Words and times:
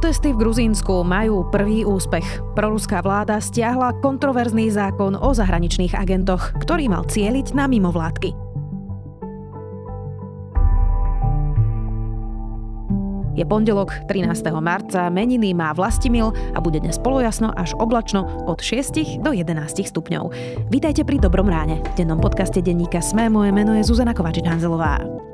Protesty 0.00 0.32
v 0.32 0.40
Gruzínsku 0.40 1.04
majú 1.04 1.44
prvý 1.52 1.84
úspech. 1.84 2.24
Proruská 2.56 3.04
vláda 3.04 3.36
stiahla 3.36 4.00
kontroverzný 4.00 4.72
zákon 4.72 5.12
o 5.12 5.28
zahraničných 5.36 5.92
agentoch, 5.92 6.56
ktorý 6.56 6.88
mal 6.88 7.04
cieliť 7.04 7.52
na 7.52 7.68
mimovládky. 7.68 8.32
Je 13.36 13.44
pondelok 13.44 13.92
13. 14.08 14.40
marca, 14.64 15.12
meniny 15.12 15.52
má 15.52 15.76
Vlastimil 15.76 16.32
a 16.56 16.64
bude 16.64 16.80
dnes 16.80 16.96
polojasno 16.96 17.52
až 17.52 17.76
oblačno 17.76 18.24
od 18.48 18.56
6 18.56 19.20
do 19.20 19.36
11 19.36 19.52
stupňov. 19.84 20.32
Vítajte 20.72 21.04
pri 21.04 21.20
Dobrom 21.20 21.52
ráne. 21.52 21.84
V 21.92 22.00
dennom 22.00 22.24
podcaste 22.24 22.64
denníka 22.64 23.04
Sme 23.04 23.28
moje 23.28 23.52
meno 23.52 23.76
je 23.76 23.84
Zuzana 23.84 24.16
Kovačič-Hanzelová. 24.16 25.28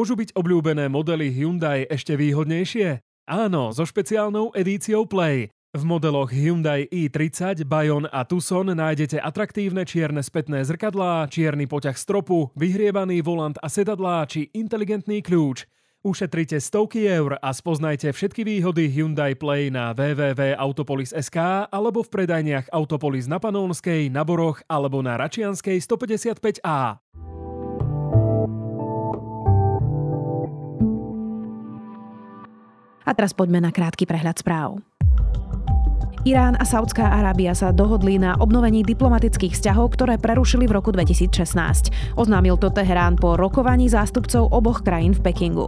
Môžu 0.00 0.16
byť 0.16 0.32
obľúbené 0.32 0.88
modely 0.88 1.28
Hyundai 1.28 1.84
ešte 1.84 2.16
výhodnejšie? 2.16 3.04
Áno, 3.28 3.68
so 3.68 3.84
špeciálnou 3.84 4.48
edíciou 4.56 5.04
Play. 5.04 5.52
V 5.76 5.82
modeloch 5.84 6.32
Hyundai 6.32 6.88
i30, 6.88 7.68
Bayon 7.68 8.08
a 8.08 8.24
Tucson 8.24 8.64
nájdete 8.64 9.20
atraktívne 9.20 9.84
čierne 9.84 10.24
spätné 10.24 10.64
zrkadlá, 10.64 11.28
čierny 11.28 11.68
poťah 11.68 12.00
stropu, 12.00 12.48
vyhrievaný 12.56 13.20
volant 13.20 13.60
a 13.60 13.68
sedadlá 13.68 14.24
či 14.24 14.48
inteligentný 14.56 15.20
kľúč. 15.20 15.68
Ušetrite 16.00 16.56
stovky 16.64 17.04
eur 17.04 17.36
a 17.36 17.52
spoznajte 17.52 18.08
všetky 18.16 18.40
výhody 18.40 18.88
Hyundai 18.88 19.36
Play 19.36 19.68
na 19.68 19.92
www.autopolis.sk 19.92 21.68
alebo 21.68 22.00
v 22.00 22.08
predajniach 22.08 22.72
Autopolis 22.72 23.28
na 23.28 23.36
Panónskej, 23.36 24.08
na 24.08 24.24
Boroch 24.24 24.64
alebo 24.64 25.04
na 25.04 25.20
Račianskej 25.20 25.76
155A. 25.76 27.04
A 33.10 33.12
teraz 33.12 33.34
poďme 33.34 33.58
na 33.58 33.74
krátky 33.74 34.06
prehľad 34.06 34.38
správ. 34.38 34.78
Irán 36.22 36.54
a 36.60 36.68
Saudská 36.68 37.10
Arábia 37.10 37.56
sa 37.58 37.74
dohodli 37.74 38.20
na 38.20 38.38
obnovení 38.38 38.86
diplomatických 38.86 39.56
vzťahov, 39.56 39.98
ktoré 39.98 40.14
prerušili 40.20 40.68
v 40.70 40.78
roku 40.78 40.94
2016. 40.94 41.90
Oznámil 42.14 42.54
to 42.60 42.70
Teherán 42.70 43.18
po 43.18 43.34
rokovaní 43.34 43.90
zástupcov 43.90 44.52
oboch 44.52 44.86
krajín 44.86 45.16
v 45.16 45.26
Pekingu. 45.26 45.66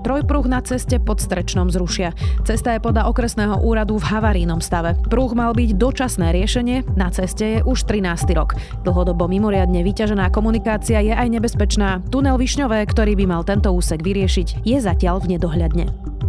Trojpruh 0.00 0.48
na 0.48 0.64
ceste 0.64 0.96
pod 0.96 1.20
Strečnom 1.20 1.68
zrušia. 1.68 2.16
Cesta 2.48 2.72
je 2.76 2.80
podľa 2.80 3.08
okresného 3.12 3.60
úradu 3.60 4.00
v 4.00 4.08
havarínom 4.08 4.64
stave. 4.64 4.96
Pruh 5.08 5.32
mal 5.36 5.52
byť 5.52 5.76
dočasné 5.76 6.32
riešenie, 6.32 6.88
na 6.96 7.12
ceste 7.12 7.44
je 7.44 7.58
už 7.64 7.84
13. 7.84 8.32
rok. 8.32 8.56
Dlhodobo 8.84 9.28
mimoriadne 9.28 9.84
vyťažená 9.84 10.32
komunikácia 10.32 11.04
je 11.04 11.12
aj 11.12 11.28
nebezpečná. 11.28 12.00
Tunel 12.08 12.40
Višňové, 12.40 12.84
ktorý 12.88 13.12
by 13.16 13.24
mal 13.28 13.42
tento 13.44 13.68
úsek 13.72 14.00
vyriešiť, 14.00 14.64
je 14.64 14.78
zatiaľ 14.80 15.20
v 15.20 15.36
nedohľadne. 15.36 16.19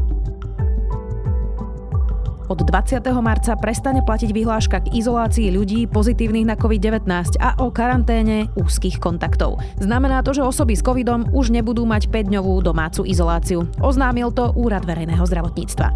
Od 2.52 2.68
20. 2.68 3.00
marca 3.24 3.56
prestane 3.56 4.04
platiť 4.04 4.36
vyhláška 4.36 4.84
k 4.84 4.92
izolácii 5.00 5.56
ľudí 5.56 5.88
pozitívnych 5.88 6.52
na 6.52 6.60
COVID-19 6.60 7.40
a 7.40 7.56
o 7.64 7.72
karanténe 7.72 8.52
úzkých 8.60 9.00
kontaktov. 9.00 9.64
Znamená 9.80 10.20
to, 10.20 10.36
že 10.36 10.44
osoby 10.44 10.76
s 10.76 10.84
covidom 10.84 11.32
už 11.32 11.48
nebudú 11.56 11.88
mať 11.88 12.12
5-dňovú 12.12 12.60
domácu 12.60 13.08
izoláciu. 13.08 13.72
Oznámil 13.80 14.36
to 14.36 14.52
Úrad 14.60 14.84
verejného 14.84 15.24
zdravotníctva. 15.24 15.96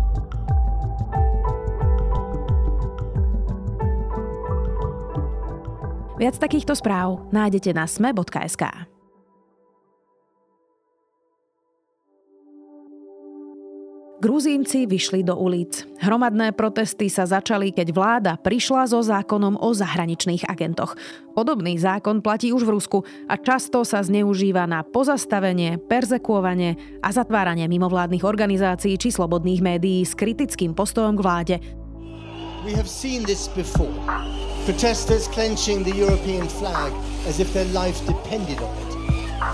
Viac 6.15 6.39
takýchto 6.39 6.71
správ 6.71 7.19
nájdete 7.35 7.75
na 7.75 7.83
sme.sk. 7.83 8.94
Gruzínci 14.25 14.89
vyšli 14.89 15.21
do 15.21 15.37
ulic. 15.37 15.85
Hromadné 16.01 16.49
protesty 16.57 17.13
sa 17.13 17.29
začali, 17.29 17.69
keď 17.69 17.93
vláda 17.93 18.33
prišla 18.41 18.89
so 18.89 18.97
zákonom 18.97 19.53
o 19.61 19.69
zahraničných 19.69 20.49
agentoch. 20.49 20.97
Podobný 21.37 21.77
zákon 21.77 22.25
platí 22.25 22.49
už 22.49 22.65
v 22.65 22.73
Rusku 22.73 22.97
a 23.29 23.37
často 23.37 23.85
sa 23.85 24.01
zneužíva 24.01 24.65
na 24.65 24.81
pozastavenie, 24.81 25.77
perzekuovanie 25.77 26.73
a 27.05 27.13
zatváranie 27.13 27.69
mimovládnych 27.69 28.25
organizácií 28.25 28.97
či 28.97 29.13
slobodných 29.13 29.61
médií 29.61 30.01
s 30.01 30.17
kritickým 30.17 30.73
postojom 30.73 31.13
k 31.13 31.21
vláde. 31.21 31.55
We 32.65 32.73
have 32.73 32.89
seen 32.89 33.29
this 33.29 33.45
before. 33.53 33.93
Protesters 34.65 35.29
clenching 35.29 35.85
the 35.85 35.93
European 35.93 36.49
flag 36.49 36.89
as 37.29 37.37
if 37.37 37.53
their 37.53 37.69
life 37.77 38.01
depended 38.09 38.57
on 38.57 38.73
it. 38.89 38.91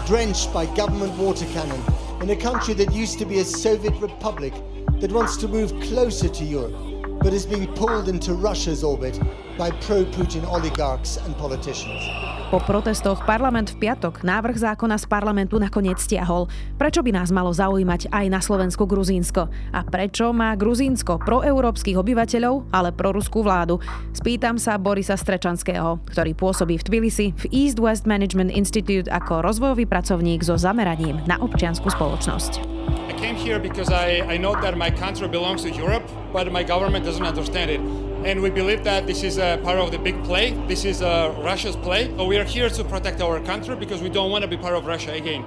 Drenched 0.07 0.47
by 0.55 0.63
government 0.79 1.11
water 1.19 1.43
cannon 1.51 1.83
in 2.21 2.29
a 2.29 2.35
country 2.35 2.75
that 2.75 2.93
used 2.93 3.17
to 3.17 3.25
be 3.25 3.39
a 3.39 3.43
Soviet 3.45 3.95
republic 3.99 4.53
that 4.99 5.11
wants 5.11 5.35
to 5.37 5.47
move 5.47 5.71
closer 5.81 6.29
to 6.29 6.43
Europe, 6.43 6.75
but 7.19 7.33
is 7.33 7.47
being 7.47 7.65
pulled 7.73 8.07
into 8.07 8.33
Russia's 8.35 8.83
orbit 8.83 9.19
by 9.61 9.69
pro-Putin 9.85 10.41
oligarchs 10.49 11.21
and 11.21 11.37
politicians. 11.37 12.01
Po 12.49 12.57
protestoch 12.65 13.21
parlament 13.29 13.77
v 13.77 13.87
piatok 13.87 14.25
návrh 14.25 14.57
zákona 14.57 14.97
z 14.97 15.05
parlamentu 15.05 15.61
nakoniec 15.61 16.01
stiahol. 16.01 16.49
Prečo 16.81 17.05
by 17.05 17.13
nás 17.13 17.29
malo 17.29 17.53
zaujímať 17.53 18.09
aj 18.09 18.25
na 18.27 18.41
Slovensku 18.41 18.89
Gruzínsko? 18.89 19.47
A 19.71 19.79
prečo 19.85 20.33
má 20.33 20.57
Gruzínsko 20.57 21.21
proeurópskych 21.21 21.95
obyvateľov, 21.95 22.73
ale 22.73 22.89
pro 22.91 23.13
ruskú 23.13 23.45
vládu? 23.45 23.77
Spýtam 24.17 24.57
sa 24.57 24.81
Borisa 24.81 25.13
Strečanského, 25.15 26.01
ktorý 26.09 26.33
pôsobí 26.33 26.81
v 26.81 26.85
Tbilisi 26.89 27.27
v 27.37 27.45
East 27.53 27.77
West 27.77 28.09
Management 28.09 28.51
Institute 28.51 29.07
ako 29.07 29.45
rozvojový 29.45 29.85
pracovník 29.85 30.41
so 30.43 30.57
zameraním 30.57 31.21
na 31.29 31.37
občianskú 31.39 31.87
spoločnosť. 31.87 32.65
I 33.07 33.13
came 33.15 33.37
here 33.37 33.61
because 33.61 33.93
I, 33.93 34.25
I 34.25 34.35
know 34.41 34.57
that 34.59 34.73
my 34.73 34.89
country 34.89 35.29
belongs 35.29 35.63
to 35.63 35.71
Europe, 35.71 36.03
but 36.33 36.49
my 36.49 36.65
government 36.65 37.05
doesn't 37.05 37.23
understand 37.23 37.71
it. 37.71 38.10
And 38.21 38.37
we 38.45 38.53
believe 38.53 38.85
that 38.85 39.09
this 39.09 39.25
is 39.25 39.41
a 39.41 39.57
part 39.65 39.81
of 39.81 39.89
the 39.89 39.97
big 39.97 40.13
play. 40.21 40.53
This 40.69 40.85
is 40.85 41.01
uh, 41.01 41.33
Russia's 41.41 41.73
play. 41.73 42.05
So 42.13 42.29
we 42.29 42.37
are 42.37 42.45
here 42.45 42.69
to 42.69 42.83
protect 42.85 43.17
our 43.17 43.41
country 43.41 43.73
because 43.73 43.97
we 43.97 44.13
don't 44.13 44.29
want 44.29 44.45
to 44.45 44.49
be 44.49 44.61
part 44.61 44.77
of 44.77 44.85
Russia 44.85 45.17
again. 45.17 45.41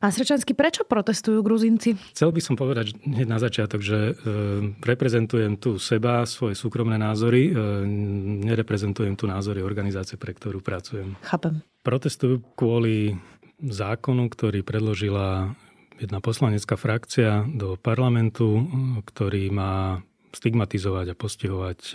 Pán 0.00 0.10
Srečanský, 0.16 0.56
prečo 0.56 0.82
protestujú 0.88 1.44
Gruzinci? 1.44 1.92
Chcel 2.16 2.32
by 2.32 2.40
som 2.40 2.56
povedať 2.56 2.96
hneď 3.04 3.28
na 3.28 3.36
začiatok, 3.36 3.84
že 3.84 3.98
e, 4.10 4.12
reprezentujem 4.80 5.60
tu 5.60 5.76
seba, 5.76 6.24
svoje 6.24 6.56
súkromné 6.56 6.96
názory, 6.96 7.52
e, 7.52 7.84
nereprezentujem 8.48 9.12
tu 9.12 9.28
názory 9.28 9.60
organizácie, 9.60 10.16
pre 10.16 10.32
ktorú 10.32 10.64
pracujem. 10.64 11.20
Chápem. 11.20 11.60
Protestujú 11.84 12.40
kvôli 12.56 13.20
zákonu, 13.60 14.32
ktorý 14.32 14.64
predložila 14.64 15.52
jedna 16.00 16.18
poslanecká 16.24 16.80
frakcia 16.80 17.44
do 17.44 17.76
parlamentu, 17.76 18.64
ktorý 19.04 19.52
má 19.52 20.00
stigmatizovať 20.34 21.06
a 21.12 21.18
postihovať 21.18 21.80
e, 21.92 21.94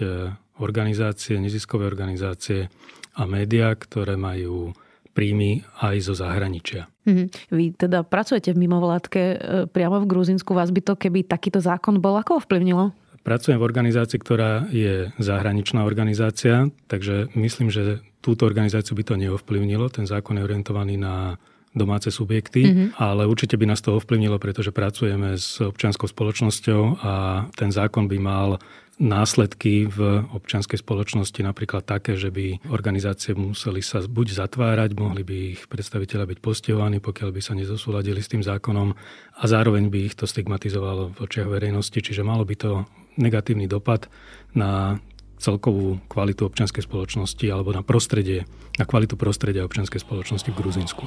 organizácie, 0.59 1.39
neziskové 1.39 1.87
organizácie 1.87 2.67
a 3.15 3.23
médiá, 3.23 3.75
ktoré 3.75 4.19
majú 4.19 4.75
príjmy 5.15 5.63
aj 5.79 5.95
zo 6.03 6.13
zahraničia. 6.13 6.91
Mm-hmm. 7.07 7.27
Vy 7.55 7.65
teda 7.79 8.03
pracujete 8.03 8.51
v 8.51 8.67
mimovládke 8.67 9.21
e, 9.23 9.37
priamo 9.71 10.03
v 10.03 10.09
Gruzinsku. 10.11 10.51
Vás 10.51 10.75
by 10.75 10.81
to, 10.83 10.93
keby 10.99 11.23
takýto 11.23 11.63
zákon 11.63 12.03
bol, 12.03 12.19
ako 12.19 12.43
ovplyvnilo? 12.43 12.91
Pracujem 13.25 13.57
v 13.57 13.65
organizácii, 13.65 14.21
ktorá 14.21 14.69
je 14.69 15.09
zahraničná 15.17 15.81
organizácia, 15.81 16.69
takže 16.85 17.33
myslím, 17.33 17.73
že 17.73 18.05
túto 18.21 18.45
organizáciu 18.45 18.93
by 18.93 19.01
to 19.01 19.15
neovplyvnilo. 19.17 19.89
Ten 19.89 20.05
zákon 20.05 20.37
je 20.37 20.45
orientovaný 20.45 21.01
na 21.01 21.39
domáce 21.75 22.07
subjekty, 22.07 22.63
mm-hmm. 22.63 22.87
ale 22.97 23.27
určite 23.27 23.59
by 23.59 23.67
nás 23.67 23.83
to 23.83 23.99
ovplyvnilo, 23.99 24.39
pretože 24.39 24.71
pracujeme 24.71 25.35
s 25.35 25.59
občianskou 25.59 26.07
spoločnosťou 26.07 27.03
a 27.03 27.13
ten 27.53 27.69
zákon 27.69 28.07
by 28.07 28.17
mal 28.17 28.49
následky 28.95 29.91
v 29.91 30.23
občianskej 30.31 30.79
spoločnosti 30.79 31.43
napríklad 31.43 31.83
také, 31.83 32.15
že 32.15 32.31
by 32.31 32.71
organizácie 32.71 33.35
museli 33.35 33.83
sa 33.83 33.99
buď 33.99 34.47
zatvárať, 34.47 34.95
mohli 34.95 35.27
by 35.27 35.35
ich 35.51 35.61
predstaviteľa 35.67 36.31
byť 36.31 36.39
postihovaní, 36.39 37.03
pokiaľ 37.03 37.29
by 37.35 37.41
sa 37.43 37.59
nezosúladili 37.59 38.23
s 38.23 38.31
tým 38.31 38.39
zákonom 38.39 38.95
a 39.35 39.43
zároveň 39.43 39.91
by 39.91 39.99
ich 40.07 40.15
to 40.15 40.23
stigmatizovalo 40.23 41.11
v 41.11 41.17
očiach 41.27 41.51
verejnosti, 41.51 41.99
čiže 41.99 42.23
malo 42.23 42.47
by 42.47 42.55
to 42.55 42.71
negatívny 43.19 43.67
dopad 43.67 44.07
na 44.55 45.03
celkovú 45.37 45.99
kvalitu 46.07 46.47
občianskej 46.47 46.85
spoločnosti 46.87 47.45
alebo 47.51 47.75
na 47.75 47.83
prostredie, 47.83 48.47
na 48.79 48.85
kvalitu 48.87 49.19
prostredia 49.19 49.67
občianskej 49.67 50.01
spoločnosti 50.01 50.49
v 50.51 50.57
Gruzínsku. 50.57 51.03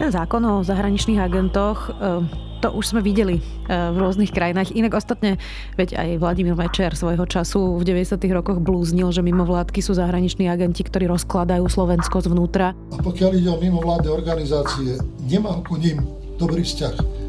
Ten 0.00 0.08
zákon 0.08 0.40
o 0.48 0.64
zahraničných 0.64 1.20
agentoch, 1.20 1.92
e, 1.92 2.24
to 2.64 2.72
už 2.72 2.96
sme 2.96 3.04
videli 3.04 3.36
e, 3.36 3.42
v 3.68 3.96
rôznych 4.00 4.32
krajinách. 4.32 4.72
Inak 4.72 4.96
ostatne, 4.96 5.36
veď 5.76 6.00
aj 6.00 6.08
Vladimír 6.24 6.56
Mečer 6.56 6.96
svojho 6.96 7.28
času 7.28 7.76
v 7.76 7.84
90. 7.84 8.16
rokoch 8.32 8.64
blúznil, 8.64 9.12
že 9.12 9.20
mimovládky 9.20 9.84
sú 9.84 9.92
zahraniční 9.92 10.48
agenti, 10.48 10.88
ktorí 10.88 11.04
rozkladajú 11.04 11.68
Slovensko 11.68 12.24
zvnútra. 12.24 12.72
A 12.72 12.96
pokiaľ 12.96 13.30
ide 13.44 13.52
o 13.52 13.60
mimovládne 13.60 14.08
organizácie, 14.08 14.96
nemám 15.28 15.60
ku 15.68 15.76
ním 15.76 16.00
dobrý 16.40 16.64
vzťah. 16.64 17.19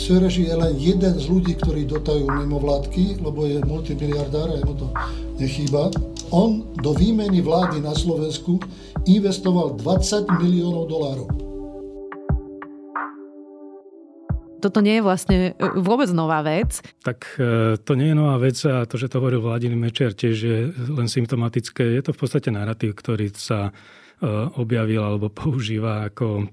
Sereži 0.00 0.48
je 0.48 0.56
len 0.56 0.72
jeden 0.80 1.12
z 1.20 1.28
ľudí, 1.28 1.60
ktorí 1.60 1.84
dotajú 1.84 2.24
mimovládky, 2.24 3.20
lebo 3.20 3.44
je 3.44 3.60
multimiliardár 3.60 4.48
a 4.48 4.64
mu 4.64 4.72
to 4.72 4.88
nechýba. 5.36 5.92
On 6.32 6.64
do 6.80 6.96
výmeny 6.96 7.44
vlády 7.44 7.84
na 7.84 7.92
Slovensku 7.92 8.56
investoval 9.04 9.76
20 9.76 10.24
miliónov 10.40 10.88
dolárov. 10.88 11.28
Toto 14.64 14.80
nie 14.80 15.00
je 15.00 15.04
vlastne 15.04 15.36
e, 15.52 15.68
vôbec 15.84 16.08
nová 16.16 16.40
vec. 16.40 16.80
Tak 17.04 17.36
e, 17.36 17.76
to 17.76 17.92
nie 17.92 18.12
je 18.12 18.16
nová 18.16 18.40
vec 18.40 18.56
a 18.64 18.88
to, 18.88 18.96
že 18.96 19.12
to 19.12 19.20
hovoril 19.20 19.44
Vladimír 19.44 19.76
Mečer, 19.76 20.16
tiež 20.16 20.36
je 20.36 20.58
len 20.96 21.12
symptomatické. 21.12 22.00
Je 22.00 22.00
to 22.00 22.16
v 22.16 22.20
podstate 22.24 22.48
narratív, 22.48 22.96
ktorý 22.96 23.36
sa 23.36 23.68
objavil 24.60 25.00
alebo 25.00 25.32
používa 25.42 26.08
ako 26.12 26.46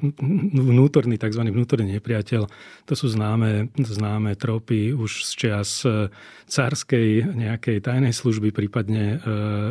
vnútorný, 0.53 1.19
tzv. 1.19 1.41
vnútorný 1.43 1.99
nepriateľ. 1.99 2.41
To 2.87 2.93
sú 2.95 3.11
známe, 3.11 3.71
známe 3.75 4.39
tropy 4.39 4.95
už 4.95 5.27
z 5.27 5.31
čias 5.35 5.83
eh, 5.83 6.07
cárskej 6.47 7.35
nejakej 7.35 7.83
tajnej 7.83 8.15
služby, 8.15 8.55
prípadne 8.55 9.03
e, 9.03 9.17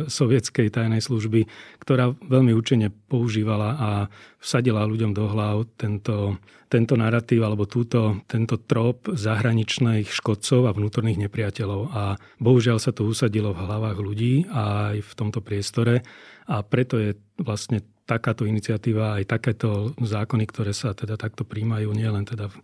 sovietskej 0.05 0.69
tajnej 0.69 1.01
služby, 1.01 1.49
ktorá 1.81 2.13
veľmi 2.13 2.53
účinne 2.53 2.93
používala 3.09 3.69
a 3.75 3.89
vsadila 4.37 4.85
ľuďom 4.85 5.11
do 5.17 5.25
hlav 5.25 5.65
tento, 5.73 6.37
tento 6.69 6.93
narratív 6.93 7.41
alebo 7.49 7.65
túto, 7.65 8.21
tento 8.29 8.61
trop 8.61 9.01
zahraničných 9.09 10.05
škodcov 10.05 10.69
a 10.69 10.75
vnútorných 10.77 11.25
nepriateľov. 11.25 11.81
A 11.89 12.03
bohužiaľ 12.37 12.77
sa 12.77 12.93
to 12.93 13.09
usadilo 13.09 13.57
v 13.57 13.63
hlavách 13.65 13.97
ľudí 13.97 14.45
aj 14.53 15.01
v 15.01 15.11
tomto 15.17 15.41
priestore 15.41 16.05
a 16.47 16.63
preto 16.63 16.95
je 16.95 17.19
vlastne 17.37 17.83
takáto 18.07 18.47
iniciatíva, 18.47 19.19
aj 19.19 19.27
takéto 19.27 19.91
zákony, 19.99 20.47
ktoré 20.47 20.71
sa 20.71 20.95
teda 20.95 21.19
takto 21.19 21.43
príjmajú, 21.43 21.91
nie 21.91 22.07
len 22.07 22.23
teda 22.23 22.47
v, 22.47 22.55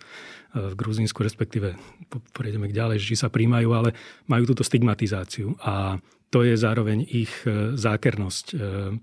v 0.55 0.73
Gruzínsku, 0.79 1.19
respektíve 1.19 1.75
prejdeme 2.31 2.71
k 2.71 2.77
ďalej, 2.79 3.03
že 3.03 3.19
sa 3.19 3.27
príjmajú, 3.27 3.69
ale 3.75 3.91
majú 4.31 4.47
túto 4.47 4.63
stigmatizáciu. 4.63 5.59
A 5.59 5.99
to 6.31 6.47
je 6.47 6.55
zároveň 6.55 7.03
ich 7.05 7.29
e, 7.43 7.75
zákernosť, 7.75 8.45
e, 8.49 8.55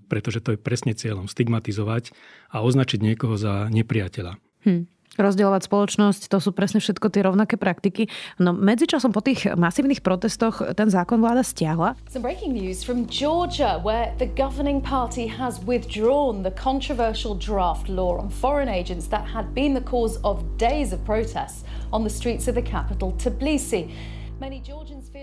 pretože 0.09 0.43
to 0.43 0.57
je 0.57 0.59
presne 0.59 0.97
cieľom 0.97 1.29
stigmatizovať 1.31 2.11
a 2.51 2.65
označiť 2.65 2.99
niekoho 2.99 3.37
za 3.37 3.69
nepriateľa. 3.69 4.33
Hm 4.65 5.00
rozdielovať 5.19 5.67
spoločnosť, 5.67 6.31
to 6.31 6.37
sú 6.39 6.55
presne 6.55 6.79
všetko 6.79 7.07
tie 7.11 7.27
rovnaké 7.27 7.59
praktiky. 7.59 8.07
No 8.39 8.55
medzičasom 8.55 9.11
po 9.11 9.19
tých 9.19 9.49
masívnych 9.59 9.99
protestoch 9.99 10.63
ten 10.75 10.87
zákon 10.87 11.19
vláda 11.19 11.43
stiahla. 11.43 11.99
Some 12.07 12.23
breaking 12.23 12.55
news 12.55 12.83
from 12.85 13.07
Georgia, 13.11 13.81
where 13.83 14.15
the 14.15 14.29
governing 14.31 14.79
party 14.79 15.27
has 15.27 15.59
withdrawn 15.67 16.43
the 16.47 16.53
controversial 16.55 17.35
draft 17.35 17.91
law 17.91 18.19
on 18.23 18.31
foreign 18.31 18.71
agents 18.71 19.11
that 19.11 19.27
had 19.27 19.51
been 19.51 19.75
the 19.75 19.83
cause 19.83 20.15
of 20.23 20.43
days 20.55 20.95
of 20.95 21.03
protests 21.03 21.67
on 21.91 22.07
the 22.07 22.13
streets 22.13 22.47
of 22.47 22.55
the 22.55 22.63
capital, 22.63 23.11
Tbilisi. 23.19 23.91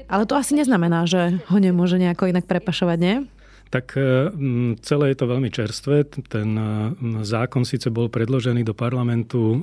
Ale 0.07 0.31
to 0.31 0.39
asi 0.39 0.55
neznamená, 0.55 1.03
že 1.11 1.43
ho 1.51 1.59
nemôže 1.59 1.99
nejako 1.99 2.31
inak 2.31 2.47
prepašovať, 2.47 2.99
nie? 3.03 3.17
Tak 3.69 3.97
e, 3.97 4.33
celé 4.81 5.05
je 5.13 5.17
to 5.17 5.27
veľmi 5.29 5.51
čerstvé. 5.53 6.09
Ten 6.29 6.49
e, 6.57 6.67
zákon 7.25 7.69
síce 7.69 7.93
bol 7.93 8.09
predložený 8.09 8.65
do 8.65 8.73
parlamentu 8.73 9.41
e, 9.41 9.59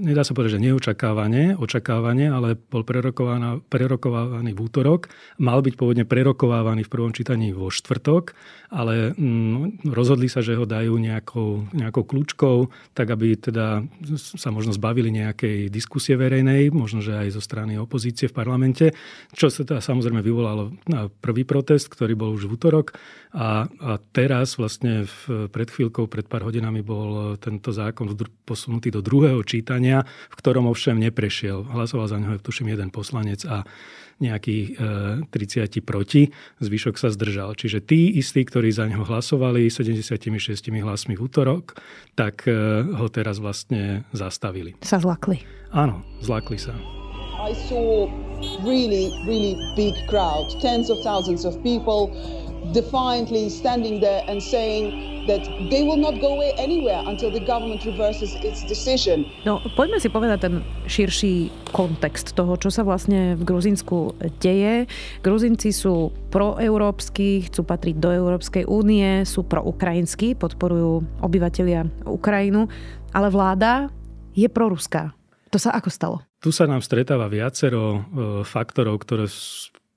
nedá 0.00 0.24
sa 0.24 0.32
povedať, 0.32 0.56
že 0.56 0.64
neočakávanie, 0.64 1.54
očakávanie, 1.60 2.32
ale 2.32 2.56
bol 2.56 2.82
prerokovávaný 2.82 4.50
v 4.56 4.60
útorok. 4.60 5.12
Mal 5.36 5.60
byť 5.60 5.74
pôvodne 5.76 6.04
prerokovávaný 6.08 6.88
v 6.88 6.92
prvom 6.92 7.12
čítaní 7.12 7.52
vo 7.52 7.68
štvrtok, 7.68 8.32
ale 8.70 9.12
mm, 9.14 9.90
rozhodli 9.90 10.30
sa, 10.30 10.40
že 10.40 10.54
ho 10.54 10.62
dajú 10.62 10.94
nejakou, 10.96 11.66
nejakou 11.74 12.06
kľúčkou, 12.06 12.70
tak 12.94 13.10
aby 13.10 13.34
teda 13.34 13.82
sa 14.16 14.48
možno 14.54 14.70
zbavili 14.70 15.10
nejakej 15.10 15.68
diskusie 15.68 16.14
verejnej, 16.14 16.70
možno, 16.70 17.02
že 17.02 17.18
aj 17.18 17.36
zo 17.36 17.42
strany 17.42 17.76
opozície 17.76 18.30
v 18.30 18.36
parlamente, 18.36 18.94
čo 19.34 19.50
sa 19.50 19.66
teda 19.66 19.82
samozrejme 19.82 20.22
vyvolalo 20.22 20.74
na 20.86 21.10
prvý 21.10 21.42
protest, 21.42 21.90
ktorý 21.90 22.14
bol 22.14 22.30
už 22.32 22.46
v 22.46 22.54
útorok 22.54 22.94
a, 23.34 23.66
a 23.66 23.90
teraz 24.14 24.54
vlastne 24.54 25.06
v, 25.06 25.50
pred 25.50 25.66
chvíľkou, 25.66 26.06
pred 26.06 26.26
pár 26.30 26.46
hodinami 26.46 26.82
bol 26.82 27.34
tento 27.42 27.74
zákon 27.74 28.06
posunutý 28.46 28.94
do 28.94 29.02
druhého 29.02 29.42
čítania, 29.42 29.89
v 30.06 30.34
ktorom 30.38 30.70
ovšem 30.70 30.96
neprešiel. 31.02 31.66
Hlasoval 31.66 32.06
za 32.06 32.18
neho, 32.22 32.38
tuším, 32.38 32.70
jeden 32.70 32.94
poslanec 32.94 33.42
a 33.50 33.66
nejakých 34.20 34.66
e, 34.76 35.32
30 35.32 35.80
proti, 35.80 36.28
zvyšok 36.60 36.94
sa 37.00 37.08
zdržal. 37.08 37.56
Čiže 37.56 37.80
tí 37.80 38.20
istí, 38.20 38.44
ktorí 38.44 38.68
za 38.70 38.84
neho 38.84 39.02
hlasovali 39.02 39.72
76 39.72 40.20
hlasmi 40.70 41.14
v 41.16 41.20
útorok, 41.24 41.80
tak 42.14 42.44
e, 42.44 42.84
ho 42.84 43.08
teraz 43.08 43.40
vlastne 43.40 44.04
zastavili. 44.12 44.76
Sa 44.84 45.00
zlakli. 45.00 45.40
Áno, 45.72 46.04
zlakli 46.20 46.60
sa. 46.60 46.76
I 47.40 47.56
saw 47.56 48.04
really, 48.60 49.08
really 49.24 49.56
big 49.72 49.96
crowd, 50.04 50.52
tens 50.60 50.92
of 50.92 51.00
thousands 51.00 51.48
of 51.48 51.56
people 51.64 52.12
defiantly 52.72 53.48
standing 53.48 54.00
there 54.00 54.22
and 54.28 54.42
saying 54.42 55.10
that 55.26 55.44
they 55.68 55.82
will 55.84 56.00
not 56.00 56.20
go 56.20 56.34
away 56.36 56.52
anywhere 56.56 57.02
until 57.06 57.30
the 57.30 57.40
government 57.40 57.84
reverses 57.84 58.34
its 58.40 58.64
decision. 58.64 59.28
No, 59.44 59.60
poďme 59.76 60.00
si 60.00 60.08
povedať 60.08 60.38
ten 60.48 60.54
širší 60.88 61.52
kontext 61.70 62.32
toho, 62.32 62.56
čo 62.56 62.72
sa 62.72 62.82
vlastne 62.82 63.36
v 63.36 63.42
Gruzínsku 63.44 64.16
deje. 64.40 64.88
Gruzinci 65.20 65.70
sú 65.70 66.10
proeurópsky, 66.32 67.46
chcú 67.46 67.62
patriť 67.62 67.96
do 68.00 68.10
Európskej 68.10 68.64
únie, 68.64 69.22
sú 69.28 69.44
proukrajinskí, 69.44 70.34
podporujú 70.34 71.04
obyvateľia 71.20 72.08
Ukrajinu, 72.08 72.66
ale 73.12 73.28
vláda 73.28 73.92
je 74.32 74.48
proruská. 74.48 75.12
To 75.50 75.58
sa 75.58 75.74
ako 75.74 75.90
stalo? 75.90 76.16
Tu 76.40 76.54
sa 76.54 76.64
nám 76.64 76.80
stretáva 76.80 77.26
viacero 77.28 77.82
e, 77.82 78.00
faktorov, 78.46 79.02
ktoré 79.02 79.28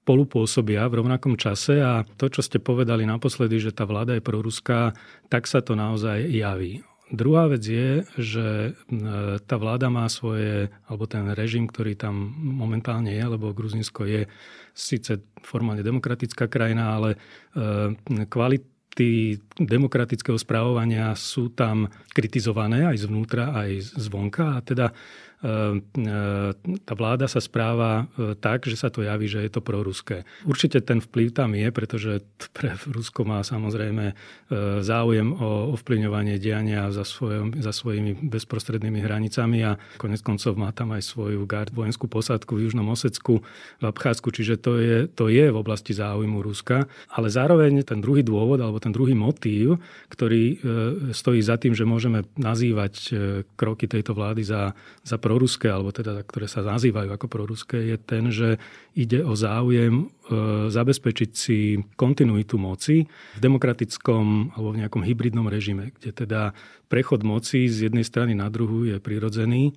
spolupôsobia 0.03 0.83
v 0.91 0.99
rovnakom 0.99 1.39
čase 1.39 1.79
a 1.79 2.03
to, 2.19 2.27
čo 2.27 2.43
ste 2.43 2.59
povedali 2.59 3.07
naposledy, 3.07 3.55
že 3.63 3.71
tá 3.71 3.87
vláda 3.87 4.19
je 4.19 4.27
proruská, 4.27 4.91
tak 5.31 5.47
sa 5.47 5.63
to 5.63 5.79
naozaj 5.79 6.27
javí. 6.27 6.83
Druhá 7.07 7.47
vec 7.47 7.63
je, 7.63 8.03
že 8.19 8.73
tá 9.47 9.55
vláda 9.55 9.87
má 9.87 10.09
svoje, 10.11 10.73
alebo 10.89 11.07
ten 11.07 11.29
režim, 11.31 11.69
ktorý 11.69 11.95
tam 11.95 12.35
momentálne 12.35 13.15
je, 13.15 13.23
lebo 13.23 13.55
Gruzinsko 13.55 14.03
je 14.03 14.27
síce 14.73 15.23
formálne 15.45 15.85
demokratická 15.85 16.49
krajina, 16.49 16.97
ale 16.97 17.09
e, 17.13 17.17
kvality 18.25 19.37
demokratického 19.61 20.41
správovania 20.41 21.13
sú 21.13 21.53
tam 21.53 21.85
kritizované 22.11 22.89
aj 22.89 23.05
zvnútra, 23.05 23.53
aj 23.61 23.93
zvonka. 23.93 24.57
A 24.57 24.59
teda 24.65 24.89
tá 25.43 26.93
vláda 26.95 27.27
sa 27.27 27.43
správa 27.43 28.07
e, 28.15 28.31
tak, 28.39 28.63
že 28.63 28.79
sa 28.79 28.87
to 28.87 29.03
javí, 29.03 29.27
že 29.27 29.43
je 29.43 29.51
to 29.51 29.59
proruské. 29.59 30.23
Určite 30.47 30.79
ten 30.79 31.03
vplyv 31.03 31.35
tam 31.35 31.51
je, 31.51 31.67
pretože 31.67 32.23
pre 32.55 32.79
Rusko 32.87 33.27
má 33.27 33.43
samozrejme 33.43 34.05
e, 34.07 34.13
záujem 34.79 35.35
o 35.35 35.75
ovplyvňovanie 35.75 36.39
diania 36.39 36.87
za, 36.95 37.03
svojom, 37.03 37.59
za 37.59 37.75
svojimi 37.75 38.23
bezprostrednými 38.23 39.03
hranicami 39.03 39.59
a 39.67 39.75
konec 39.99 40.23
koncov 40.23 40.55
má 40.55 40.71
tam 40.71 40.95
aj 40.95 41.03
svoju 41.03 41.43
gard, 41.43 41.75
vojenskú 41.75 42.07
posádku 42.07 42.55
v 42.55 42.71
Južnom 42.71 42.87
Osecku, 42.87 43.43
v 43.83 43.83
Abcházsku, 43.83 44.31
čiže 44.31 44.63
to 44.63 44.79
je, 44.79 45.11
to 45.11 45.27
je 45.27 45.51
v 45.51 45.57
oblasti 45.59 45.91
záujmu 45.91 46.39
Ruska. 46.39 46.87
Ale 47.11 47.27
zároveň 47.27 47.83
ten 47.83 47.99
druhý 47.99 48.23
dôvod, 48.23 48.63
alebo 48.63 48.79
ten 48.79 48.95
druhý 48.95 49.11
motív, 49.11 49.75
ktorý 50.07 50.43
e, 50.47 50.55
stojí 51.11 51.43
za 51.43 51.59
tým, 51.59 51.75
že 51.75 51.83
môžeme 51.83 52.23
nazývať 52.39 53.11
kroky 53.59 53.91
tejto 53.91 54.15
vlády 54.15 54.47
za, 54.47 54.71
za 55.03 55.19
pro 55.19 55.32
proruské, 55.33 55.73
alebo 55.73 55.89
teda 55.89 56.21
ktoré 56.21 56.45
sa 56.45 56.61
nazývajú 56.61 57.09
ako 57.09 57.25
proruské, 57.25 57.89
je 57.89 57.97
ten, 57.97 58.29
že 58.29 58.61
ide 58.93 59.25
o 59.25 59.33
záujem 59.33 60.05
e, 60.05 60.05
zabezpečiť 60.69 61.31
si 61.33 61.81
kontinuitu 61.97 62.61
moci 62.61 63.09
v 63.09 63.39
demokratickom 63.41 64.53
alebo 64.53 64.77
v 64.77 64.85
nejakom 64.85 65.01
hybridnom 65.01 65.49
režime, 65.49 65.89
kde 65.97 66.13
teda 66.13 66.53
prechod 66.85 67.25
moci 67.25 67.65
z 67.65 67.89
jednej 67.89 68.05
strany 68.05 68.37
na 68.37 68.45
druhú 68.53 68.85
je 68.85 69.01
prirodzený 69.01 69.73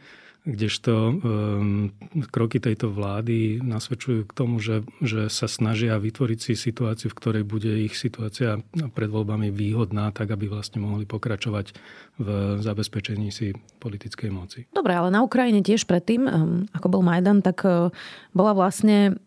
kdežto 0.46 0.94
um, 0.94 1.90
kroky 2.30 2.62
tejto 2.62 2.94
vlády 2.94 3.58
nasvedčujú 3.60 4.30
k 4.30 4.32
tomu, 4.32 4.62
že, 4.62 4.86
že 5.02 5.26
sa 5.26 5.50
snažia 5.50 5.98
vytvoriť 5.98 6.38
si 6.38 6.52
situáciu, 6.54 7.10
v 7.10 7.18
ktorej 7.18 7.44
bude 7.44 7.68
ich 7.82 7.98
situácia 7.98 8.62
pred 8.94 9.10
voľbami 9.10 9.50
výhodná, 9.50 10.14
tak 10.14 10.30
aby 10.30 10.46
vlastne 10.46 10.78
mohli 10.78 11.02
pokračovať 11.02 11.74
v 12.22 12.28
zabezpečení 12.62 13.34
si 13.34 13.58
politickej 13.82 14.30
moci. 14.30 14.58
Dobre, 14.70 14.94
ale 14.94 15.10
na 15.10 15.26
Ukrajine 15.26 15.66
tiež 15.66 15.84
predtým, 15.84 16.22
um, 16.24 16.30
ako 16.70 16.86
bol 16.88 17.02
Majdan, 17.02 17.42
tak 17.42 17.66
uh, 17.66 17.90
bola 18.30 18.54
vlastne 18.54 19.18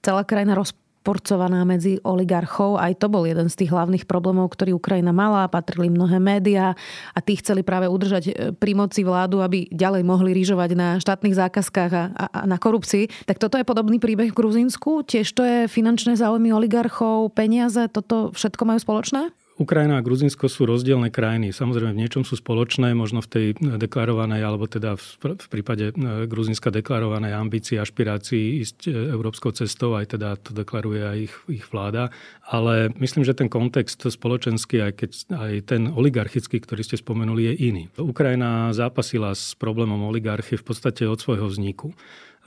celá 0.00 0.24
krajina 0.24 0.56
roz, 0.56 0.72
porcovaná 1.00 1.64
medzi 1.64 1.96
oligarchov. 2.04 2.76
Aj 2.76 2.92
to 2.92 3.08
bol 3.08 3.24
jeden 3.24 3.48
z 3.48 3.64
tých 3.64 3.72
hlavných 3.72 4.04
problémov, 4.04 4.52
ktorý 4.52 4.76
Ukrajina 4.76 5.10
mala. 5.16 5.48
Patrili 5.48 5.88
mnohé 5.88 6.20
médiá 6.20 6.76
a 7.16 7.18
tí 7.24 7.40
chceli 7.40 7.64
práve 7.64 7.88
udržať 7.88 8.24
e, 8.28 8.32
pri 8.52 8.72
moci 8.76 9.00
vládu, 9.00 9.40
aby 9.40 9.66
ďalej 9.72 10.02
mohli 10.04 10.36
rýžovať 10.36 10.70
na 10.76 10.88
štátnych 11.00 11.36
zákazkách 11.36 11.92
a, 11.96 12.04
a, 12.12 12.24
a 12.28 12.40
na 12.44 12.60
korupcii. 12.60 13.08
Tak 13.24 13.40
toto 13.40 13.56
je 13.56 13.64
podobný 13.64 13.96
príbeh 13.96 14.30
v 14.30 14.38
Gruzínsku? 14.38 15.08
Tiež 15.08 15.32
to 15.32 15.42
je 15.42 15.58
finančné 15.66 16.20
záujmy 16.20 16.52
oligarchov, 16.52 17.32
peniaze, 17.32 17.88
toto 17.88 18.30
všetko 18.36 18.62
majú 18.68 18.78
spoločné? 18.78 19.32
Ukrajina 19.60 20.00
a 20.00 20.06
Gruzinsko 20.06 20.48
sú 20.48 20.64
rozdielne 20.64 21.12
krajiny. 21.12 21.52
Samozrejme 21.52 21.92
v 21.92 22.00
niečom 22.00 22.24
sú 22.24 22.32
spoločné, 22.40 22.96
možno 22.96 23.20
v 23.20 23.28
tej 23.28 23.46
deklarovanej, 23.60 24.40
alebo 24.40 24.64
teda 24.64 24.96
v, 24.96 25.36
prípade 25.52 25.92
Gruzinska 26.24 26.72
deklarovanej 26.72 27.36
ambícii, 27.36 27.76
ašpirácii 27.76 28.64
ísť 28.64 28.88
európskou 28.88 29.52
cestou, 29.52 30.00
aj 30.00 30.16
teda 30.16 30.40
to 30.40 30.56
deklaruje 30.56 31.02
aj 31.04 31.18
ich, 31.28 31.34
ich 31.60 31.64
vláda. 31.68 32.08
Ale 32.48 32.88
myslím, 32.96 33.20
že 33.20 33.36
ten 33.36 33.52
kontext 33.52 34.00
spoločenský, 34.00 34.80
aj, 34.80 34.92
keď, 34.96 35.10
aj 35.28 35.52
ten 35.68 35.92
oligarchický, 35.92 36.64
ktorý 36.64 36.80
ste 36.80 36.96
spomenuli, 36.96 37.52
je 37.52 37.54
iný. 37.68 37.84
Ukrajina 38.00 38.72
zápasila 38.72 39.36
s 39.36 39.52
problémom 39.60 40.00
oligarchy 40.08 40.56
v 40.56 40.64
podstate 40.64 41.04
od 41.04 41.20
svojho 41.20 41.52
vzniku. 41.52 41.92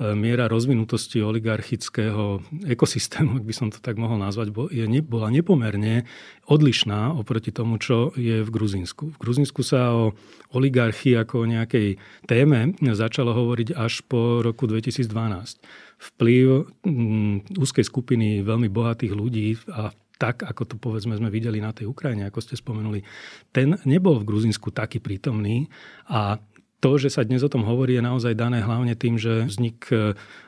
Miera 0.01 0.49
rozvinutosti 0.49 1.21
oligarchického 1.21 2.41
ekosystému, 2.65 3.37
ak 3.37 3.45
by 3.45 3.53
som 3.53 3.69
to 3.69 3.77
tak 3.77 3.93
mohol 4.01 4.17
nazvať, 4.17 4.49
je, 4.73 4.89
bola 5.05 5.29
nepomerne 5.29 6.09
odlišná 6.49 7.13
oproti 7.13 7.53
tomu, 7.53 7.77
čo 7.77 8.09
je 8.17 8.41
v 8.41 8.49
Gruzínsku. 8.49 9.13
V 9.13 9.21
Gruzínsku 9.21 9.61
sa 9.61 9.93
o 9.93 10.17
oligarchii 10.57 11.13
ako 11.13 11.45
o 11.45 11.49
nejakej 11.49 12.01
téme 12.25 12.73
začalo 12.81 13.37
hovoriť 13.37 13.77
až 13.77 14.01
po 14.09 14.41
roku 14.41 14.65
2012. 14.65 15.61
Vplyv 16.13 16.45
úzkej 17.53 17.85
skupiny 17.85 18.41
veľmi 18.41 18.73
bohatých 18.73 19.13
ľudí 19.13 19.61
a 19.69 19.93
tak, 20.17 20.41
ako 20.41 20.63
to 20.63 20.75
povedzme 20.79 21.13
sme 21.19 21.29
videli 21.29 21.59
na 21.61 21.69
tej 21.69 21.91
Ukrajine, 21.91 22.25
ako 22.29 22.39
ste 22.39 22.55
spomenuli, 22.55 23.03
ten 23.51 23.75
nebol 23.83 24.17
v 24.21 24.27
Gruzínsku 24.29 24.71
taký 24.71 25.03
prítomný 25.03 25.67
a 26.07 26.39
to, 26.83 26.99
že 26.99 27.07
sa 27.07 27.23
dnes 27.23 27.39
o 27.39 27.47
tom 27.47 27.63
hovorí, 27.63 27.95
je 27.95 28.03
naozaj 28.03 28.35
dané 28.35 28.59
hlavne 28.59 28.91
tým, 28.99 29.15
že 29.15 29.47
vznik 29.47 29.87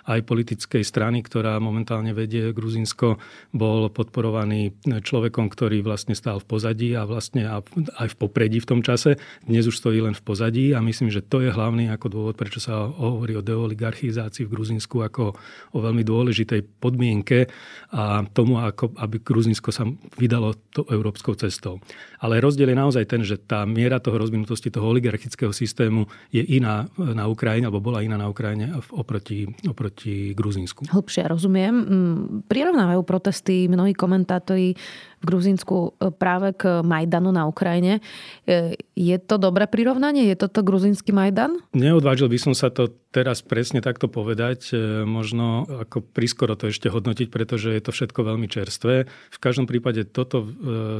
aj 0.05 0.21
politickej 0.21 0.85
strany, 0.85 1.25
ktorá 1.25 1.57
momentálne 1.57 2.13
vedie 2.13 2.53
Gruzinsko, 2.53 3.17
bol 3.49 3.89
podporovaný 3.89 4.77
človekom, 4.85 5.49
ktorý 5.49 5.81
vlastne 5.81 6.13
stál 6.13 6.37
v 6.37 6.45
pozadí 6.45 6.93
a 6.93 7.09
vlastne 7.09 7.49
aj 7.97 8.07
v 8.13 8.15
popredí 8.15 8.61
v 8.61 8.69
tom 8.69 8.81
čase. 8.85 9.17
Dnes 9.49 9.65
už 9.65 9.81
stojí 9.81 9.97
len 10.05 10.13
v 10.13 10.21
pozadí 10.21 10.77
a 10.77 10.79
myslím, 10.85 11.09
že 11.09 11.25
to 11.25 11.41
je 11.41 11.49
hlavný 11.49 11.89
ako 11.89 12.07
dôvod, 12.13 12.35
prečo 12.37 12.61
sa 12.61 12.85
hovorí 12.85 13.33
o 13.33 13.41
deoligarchizácii 13.41 14.45
v 14.45 14.53
Gruzinsku 14.53 15.01
ako 15.01 15.33
o 15.73 15.77
veľmi 15.81 16.05
dôležitej 16.05 16.77
podmienke 16.77 17.49
a 17.89 18.21
tomu, 18.29 18.61
ako, 18.61 18.93
aby 19.01 19.25
Gruzinsko 19.25 19.73
sa 19.73 19.89
vydalo 20.21 20.53
to 20.69 20.85
európskou 20.85 21.33
cestou. 21.33 21.81
Ale 22.21 22.37
rozdiel 22.37 22.69
je 22.69 22.77
naozaj 22.77 23.05
ten, 23.09 23.21
že 23.25 23.41
tá 23.41 23.65
miera 23.65 23.97
toho 23.97 24.21
rozvinutosti 24.21 24.69
toho 24.69 24.85
oligarchického 24.93 25.49
systému 25.49 26.05
je 26.29 26.45
iná 26.45 26.85
na 26.97 27.25
Ukrajine, 27.25 27.69
alebo 27.69 27.81
bola 27.81 28.05
iná 28.05 28.21
na 28.21 28.29
Ukrajine 28.29 28.69
oproti, 28.93 29.49
oproti 29.65 29.94
Gruzínsku. 30.35 30.85
Hlbšie 30.91 31.23
rozumiem. 31.31 31.73
Mm, 31.73 32.23
prirovnávajú 32.51 33.01
protesty 33.07 33.71
mnohí 33.71 33.95
komentátori 33.95 34.75
v 35.21 35.23
Gruzínsku 35.23 35.75
e, 35.99 36.11
práve 36.11 36.55
k 36.55 36.83
Majdanu 36.83 37.31
na 37.31 37.47
Ukrajine. 37.47 37.99
E, 38.45 38.75
je 38.95 39.17
to 39.19 39.39
dobré 39.39 39.67
prirovnanie? 39.67 40.27
Je 40.27 40.35
toto 40.37 40.61
gruzínsky 40.61 41.11
Majdan? 41.15 41.59
Neodvážil 41.75 42.27
by 42.31 42.39
som 42.39 42.53
sa 42.55 42.71
to 42.71 42.91
teraz 43.11 43.39
presne 43.39 43.79
takto 43.79 44.11
povedať. 44.11 44.75
E, 44.75 45.03
možno 45.07 45.65
ako 45.67 46.03
priskoro 46.03 46.59
to 46.59 46.71
ešte 46.71 46.91
hodnotiť, 46.91 47.27
pretože 47.31 47.71
je 47.71 47.81
to 47.83 47.91
všetko 47.95 48.19
veľmi 48.21 48.47
čerstvé. 48.49 49.07
V 49.07 49.39
každom 49.39 49.65
prípade 49.69 50.07
toto, 50.07 50.47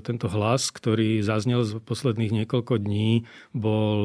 tento 0.04 0.28
hlas, 0.32 0.72
ktorý 0.72 1.22
zaznel 1.22 1.64
z 1.64 1.80
posledných 1.82 2.44
niekoľko 2.44 2.82
dní, 2.82 3.28
bol 3.52 3.98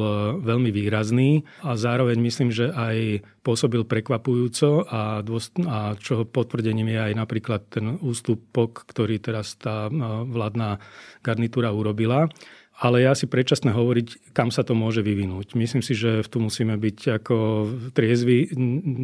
veľmi 0.43 0.71
výrazný 0.71 1.45
a 1.64 1.75
zároveň 1.75 2.19
myslím, 2.23 2.50
že 2.55 2.71
aj 2.71 3.23
pôsobil 3.40 3.83
prekvapujúco 3.88 4.85
a, 4.85 5.25
dôst- 5.25 5.57
a 5.64 5.97
čoho 5.97 6.29
potvrdením 6.29 6.93
je 6.93 7.00
aj 7.11 7.12
napríklad 7.17 7.61
ten 7.73 7.97
ústupok, 8.05 8.85
ktorý 8.85 9.17
teraz 9.17 9.57
tá 9.57 9.88
vládna 10.26 10.80
garnitúra 11.21 11.71
urobila. 11.71 12.33
Ale 12.80 13.04
ja 13.04 13.12
si 13.12 13.28
predčasné 13.28 13.76
hovoriť, 13.76 14.33
kam 14.33 14.49
sa 14.49 14.64
to 14.64 14.73
môže 14.73 15.04
vyvinúť. 15.04 15.52
Myslím 15.52 15.85
si, 15.85 15.92
že 15.92 16.25
tu 16.25 16.40
musíme 16.40 16.80
byť 16.80 17.21
ako 17.21 17.37
triezvi. 17.92 18.49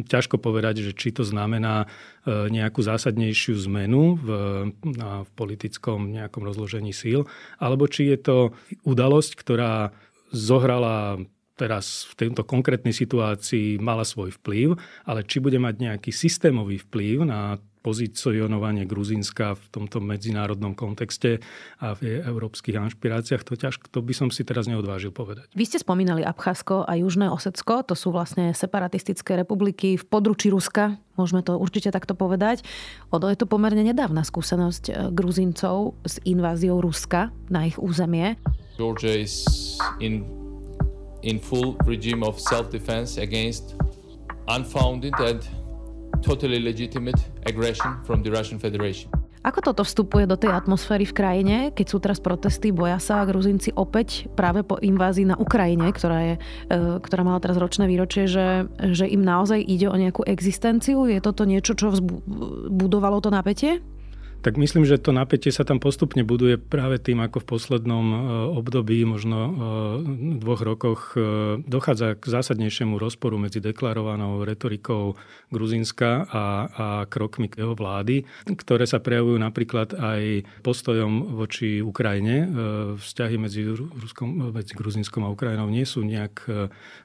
Ťažko 0.09 0.41
povedať, 0.41 0.81
že 0.81 0.97
či 0.97 1.13
to 1.13 1.21
znamená 1.21 1.85
e, 1.85 2.49
nejakú 2.49 2.81
zásadnejšiu 2.81 3.53
zmenu 3.69 4.17
v, 4.17 4.29
v 4.97 5.29
politickom 5.37 6.09
nejakom 6.09 6.41
rozložení 6.41 6.89
síl, 6.89 7.29
alebo 7.61 7.85
či 7.85 8.09
je 8.09 8.17
to 8.17 8.37
udalosť, 8.81 9.37
ktorá 9.37 9.93
zohrala 10.33 11.21
teraz 11.57 12.09
v 12.13 12.25
tejto 12.25 12.45
konkrétnej 12.45 12.93
situácii 12.93 13.81
mala 13.81 14.05
svoj 14.05 14.33
vplyv, 14.41 14.77
ale 15.05 15.25
či 15.25 15.37
bude 15.37 15.57
mať 15.57 15.75
nejaký 15.81 16.13
systémový 16.13 16.81
vplyv 16.81 17.29
na 17.29 17.61
pozicionovanie 17.81 18.83
Gruzínska 18.89 19.55
v 19.55 19.65
tomto 19.71 20.03
medzinárodnom 20.03 20.73
kontexte 20.73 21.39
a 21.81 21.93
v 21.95 22.21
európskych 22.23 22.75
inšpiráciách, 22.75 23.43
to, 23.45 23.53
ťažko, 23.55 23.87
to 23.89 23.99
by 24.03 24.13
som 24.13 24.29
si 24.33 24.43
teraz 24.43 24.65
neodvážil 24.65 25.13
povedať. 25.13 25.49
Vy 25.53 25.65
ste 25.65 25.79
spomínali 25.81 26.25
Abcházsko 26.25 26.83
a 26.83 26.93
Južné 26.99 27.31
Osecko, 27.31 27.85
to 27.85 27.95
sú 27.95 28.11
vlastne 28.11 28.51
separatistické 28.51 29.39
republiky 29.39 29.95
v 29.95 30.03
područí 30.03 30.51
Ruska, 30.51 30.99
môžeme 31.17 31.41
to 31.41 31.57
určite 31.57 31.89
takto 31.89 32.13
povedať. 32.13 32.61
Ono 33.09 33.27
je 33.27 33.37
to 33.37 33.49
pomerne 33.49 33.81
nedávna 33.81 34.21
skúsenosť 34.21 34.83
eh, 34.87 34.93
Gruzíncov 35.09 35.97
s 36.05 36.21
inváziou 36.23 36.79
Ruska 36.79 37.33
na 37.49 37.65
ich 37.65 37.75
územie. 37.81 38.37
Georgia 38.77 39.17
is 39.17 39.43
in, 39.97 40.21
in 41.25 41.41
full 41.41 41.73
regime 41.89 42.21
of 42.21 42.37
self-defense 42.37 43.17
against 43.17 43.73
unfounded 44.47 45.17
and 45.17 45.41
totally 46.21 46.59
legitimate 46.59 47.19
aggression 47.45 47.97
from 48.03 48.23
the 48.23 48.31
Russian 48.31 48.59
Federation. 48.59 49.09
Ako 49.47 49.63
toto 49.63 49.87
vstupuje 49.87 50.27
do 50.27 50.35
tej 50.35 50.51
atmosféry 50.51 51.07
v 51.07 51.15
krajine, 51.15 51.55
keď 51.71 51.85
sú 51.87 51.97
teraz 52.03 52.19
protesty, 52.19 52.75
boja 52.75 52.99
sa 52.99 53.23
a 53.23 53.27
Gruzinci 53.29 53.71
opäť 53.79 54.27
práve 54.35 54.67
po 54.67 54.75
invázii 54.75 55.23
na 55.23 55.39
Ukrajine, 55.39 55.87
ktorá, 55.95 56.19
je, 56.19 56.35
e, 56.67 56.79
ktorá 56.99 57.23
mala 57.23 57.39
teraz 57.39 57.55
ročné 57.55 57.87
výročie, 57.87 58.27
že, 58.27 58.67
že 58.75 59.07
im 59.07 59.23
naozaj 59.23 59.63
ide 59.63 59.87
o 59.87 59.95
nejakú 59.95 60.27
existenciu? 60.27 61.07
Je 61.07 61.23
toto 61.23 61.47
niečo, 61.47 61.79
čo 61.79 61.95
vzbudovalo 61.95 63.23
to 63.23 63.31
napätie? 63.31 63.79
Tak 64.41 64.57
myslím, 64.57 64.85
že 64.85 65.01
to 65.01 65.09
napätie 65.09 65.49
sa 65.49 65.65
tam 65.65 65.81
postupne 65.81 66.21
buduje 66.21 66.61
práve 66.61 67.01
tým, 67.01 67.19
ako 67.25 67.41
v 67.41 67.49
poslednom 67.57 68.05
e, 68.13 68.17
období, 68.53 69.01
možno 69.03 69.37
e, 69.39 69.51
dvoch 70.37 70.61
rokoch, 70.61 71.01
e, 71.17 71.21
dochádza 71.65 72.15
k 72.15 72.25
zásadnejšiemu 72.25 73.01
rozporu 73.01 73.41
medzi 73.41 73.57
deklarovanou 73.59 74.45
retorikou 74.45 75.17
Gruzínska 75.49 76.29
a, 76.29 76.45
a 76.67 76.87
krokmi 77.07 77.49
jeho 77.49 77.73
vlády, 77.73 78.27
ktoré 78.45 78.85
sa 78.85 79.01
prejavujú 79.01 79.39
napríklad 79.39 79.95
aj 79.95 80.43
postojom 80.61 81.39
voči 81.39 81.79
Ukrajine. 81.79 82.51
Vzťahy 82.99 83.35
medzi, 83.39 83.63
Ruskom, 83.71 84.51
medzi 84.51 84.75
Gruzínskom 84.75 85.23
a 85.23 85.31
Ukrajinou 85.31 85.71
nie 85.71 85.87
sú 85.87 86.03
nejak 86.03 86.43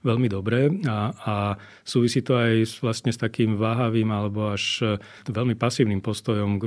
veľmi 0.03 0.27
dobré 0.27 0.75
a, 0.91 1.15
a 1.15 1.35
súvisí 1.87 2.21
to 2.27 2.35
aj 2.35 2.83
vlastne 2.83 3.15
s 3.15 3.23
takým 3.23 3.55
váhavým 3.55 4.11
alebo 4.11 4.51
až 4.51 4.99
veľmi 5.31 5.55
pasívnym 5.55 6.03
postojom 6.03 6.59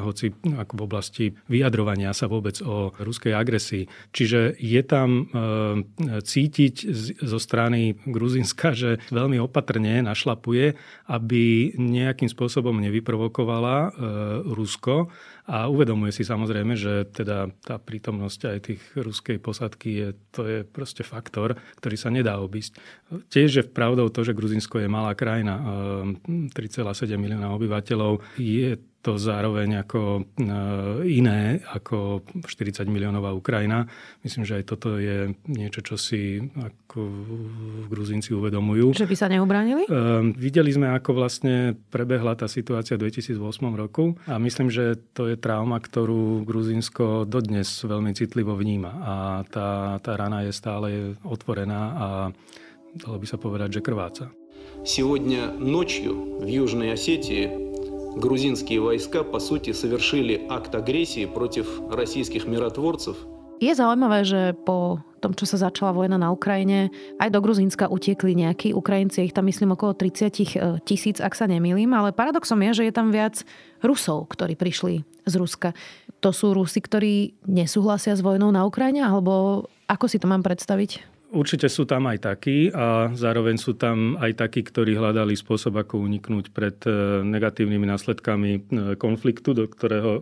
Hoci 0.00 0.32
ako 0.56 0.72
v 0.74 0.82
oblasti 0.84 1.24
vyjadrovania 1.50 2.14
sa 2.14 2.30
vôbec 2.30 2.58
o 2.64 2.94
ruskej 2.98 3.34
agresii. 3.34 3.86
Čiže 4.14 4.56
je 4.58 4.82
tam 4.86 5.08
e, 5.08 5.24
cítiť 6.22 6.74
zo 7.22 7.38
strany 7.38 7.98
Gruzinska, 8.06 8.72
že 8.72 9.02
veľmi 9.10 9.40
opatrne 9.42 10.00
našlapuje, 10.04 10.74
aby 11.10 11.74
nejakým 11.76 12.30
spôsobom 12.30 12.76
nevyprovokovala 12.78 13.76
e, 13.78 13.90
Rusko 14.52 15.08
a 15.48 15.64
uvedomuje 15.64 16.12
si 16.12 16.28
samozrejme, 16.28 16.76
že 16.76 17.08
teda 17.08 17.48
tá 17.64 17.80
prítomnosť 17.80 18.40
aj 18.52 18.58
tých 18.60 18.82
ruskej 18.92 19.40
posadky 19.40 19.88
je, 19.96 20.08
to 20.28 20.44
je 20.44 20.58
proste 20.60 21.00
faktor, 21.00 21.56
ktorý 21.80 21.96
sa 21.96 22.12
nedá 22.12 22.36
obísť. 22.36 22.76
Tiež 23.32 23.50
je 23.56 23.64
pravdou 23.64 24.12
to, 24.12 24.20
že 24.28 24.36
Gruzinsko 24.36 24.84
je 24.84 24.92
malá 24.92 25.16
krajina, 25.16 25.56
3,7 26.52 26.52
e, 26.52 27.16
milióna 27.16 27.48
obyvateľov. 27.56 28.20
Je 28.36 28.76
to 29.07 29.19
zároveň 29.19 29.83
ako 29.83 30.23
e, 30.23 30.47
iné 31.11 31.59
ako 31.75 32.23
40 32.47 32.87
miliónová 32.87 33.35
Ukrajina. 33.35 33.83
Myslím, 34.23 34.47
že 34.47 34.63
aj 34.63 34.63
toto 34.63 34.95
je 34.95 35.35
niečo, 35.43 35.83
čo 35.83 35.99
si 35.99 36.39
ako 36.55 37.03
Gruzínci 37.91 38.31
uvedomujú. 38.31 38.95
Že 38.95 39.11
by 39.11 39.15
sa 39.19 39.27
neubránili? 39.27 39.83
Uh, 39.91 40.31
videli 40.39 40.71
sme, 40.71 40.95
ako 40.95 41.19
vlastne 41.19 41.75
prebehla 41.91 42.39
tá 42.39 42.47
situácia 42.47 42.95
v 42.95 43.11
2008 43.11 43.43
roku 43.75 44.15
a 44.23 44.39
myslím, 44.39 44.71
že 44.71 44.95
to 45.11 45.27
je 45.27 45.35
trauma, 45.35 45.83
ktorú 45.83 46.47
Gruzínsko 46.47 47.27
dodnes 47.27 47.67
veľmi 47.83 48.15
citlivo 48.15 48.55
vníma 48.55 48.91
a 49.03 49.15
tá, 49.51 49.99
tá 49.99 50.11
rana 50.15 50.47
je 50.47 50.55
stále 50.55 51.19
otvorená 51.27 51.81
a 51.91 52.07
dalo 52.95 53.17
by 53.19 53.27
sa 53.27 53.35
povedať, 53.35 53.81
že 53.81 53.85
krváca. 53.85 54.31
Сегодня 54.87 55.51
ночью 55.59 56.39
в 56.39 56.47
Южной 56.47 56.95
Осетии 56.95 57.66
грузинские 58.15 58.79
войска, 58.79 59.23
по 59.23 59.39
сути, 59.39 59.73
совершили 59.73 60.45
акт 60.49 60.75
агрессии 60.75 61.25
против 61.25 61.81
российских 61.89 62.47
миротворцев 62.47 63.17
Je 63.63 63.71
zaujímavé, 63.71 64.27
že 64.27 64.51
po 64.67 64.99
tom, 65.23 65.31
čo 65.31 65.47
sa 65.47 65.55
začala 65.55 65.95
vojna 65.95 66.19
na 66.19 66.35
Ukrajine, 66.35 66.91
aj 67.15 67.31
do 67.31 67.39
Gruzínska 67.39 67.87
utiekli 67.87 68.35
nejakí 68.35 68.75
Ukrajinci, 68.75 69.23
ich 69.23 69.31
tam 69.31 69.47
myslím 69.47 69.79
okolo 69.79 69.95
30 69.95 70.19
e, 70.19 70.45
tisíc, 70.83 71.23
ak 71.23 71.31
sa 71.31 71.47
nemýlim, 71.47 71.87
ale 71.95 72.11
paradoxom 72.11 72.59
je, 72.59 72.83
že 72.83 72.91
je 72.91 72.93
tam 72.93 73.07
viac 73.15 73.47
Rusov, 73.79 74.27
ktorí 74.35 74.59
prišli 74.59 75.07
z 75.23 75.33
Ruska. 75.39 75.71
To 76.19 76.35
sú 76.35 76.51
Rusi, 76.51 76.83
ktorí 76.83 77.39
nesúhlasia 77.47 78.19
s 78.19 78.25
vojnou 78.25 78.51
na 78.51 78.67
Ukrajine, 78.67 79.07
alebo 79.07 79.63
ako 79.87 80.11
si 80.11 80.19
to 80.19 80.27
mám 80.27 80.43
predstaviť? 80.43 80.99
Určite 81.28 81.68
sú 81.68 81.84
tam 81.84 82.08
aj 82.08 82.24
takí 82.24 82.72
a 82.72 83.12
zároveň 83.12 83.60
sú 83.60 83.76
tam 83.76 84.16
aj 84.16 84.40
takí, 84.40 84.64
ktorí 84.64 84.96
hľadali 84.96 85.36
spôsob, 85.36 85.76
ako 85.76 86.00
uniknúť 86.00 86.56
pred 86.56 86.80
e, 86.88 87.20
negatívnymi 87.20 87.84
následkami 87.84 88.50
e, 88.56 88.60
konfliktu, 88.96 89.52
do 89.52 89.68
ktorého, 89.68 90.12
e, 90.16 90.20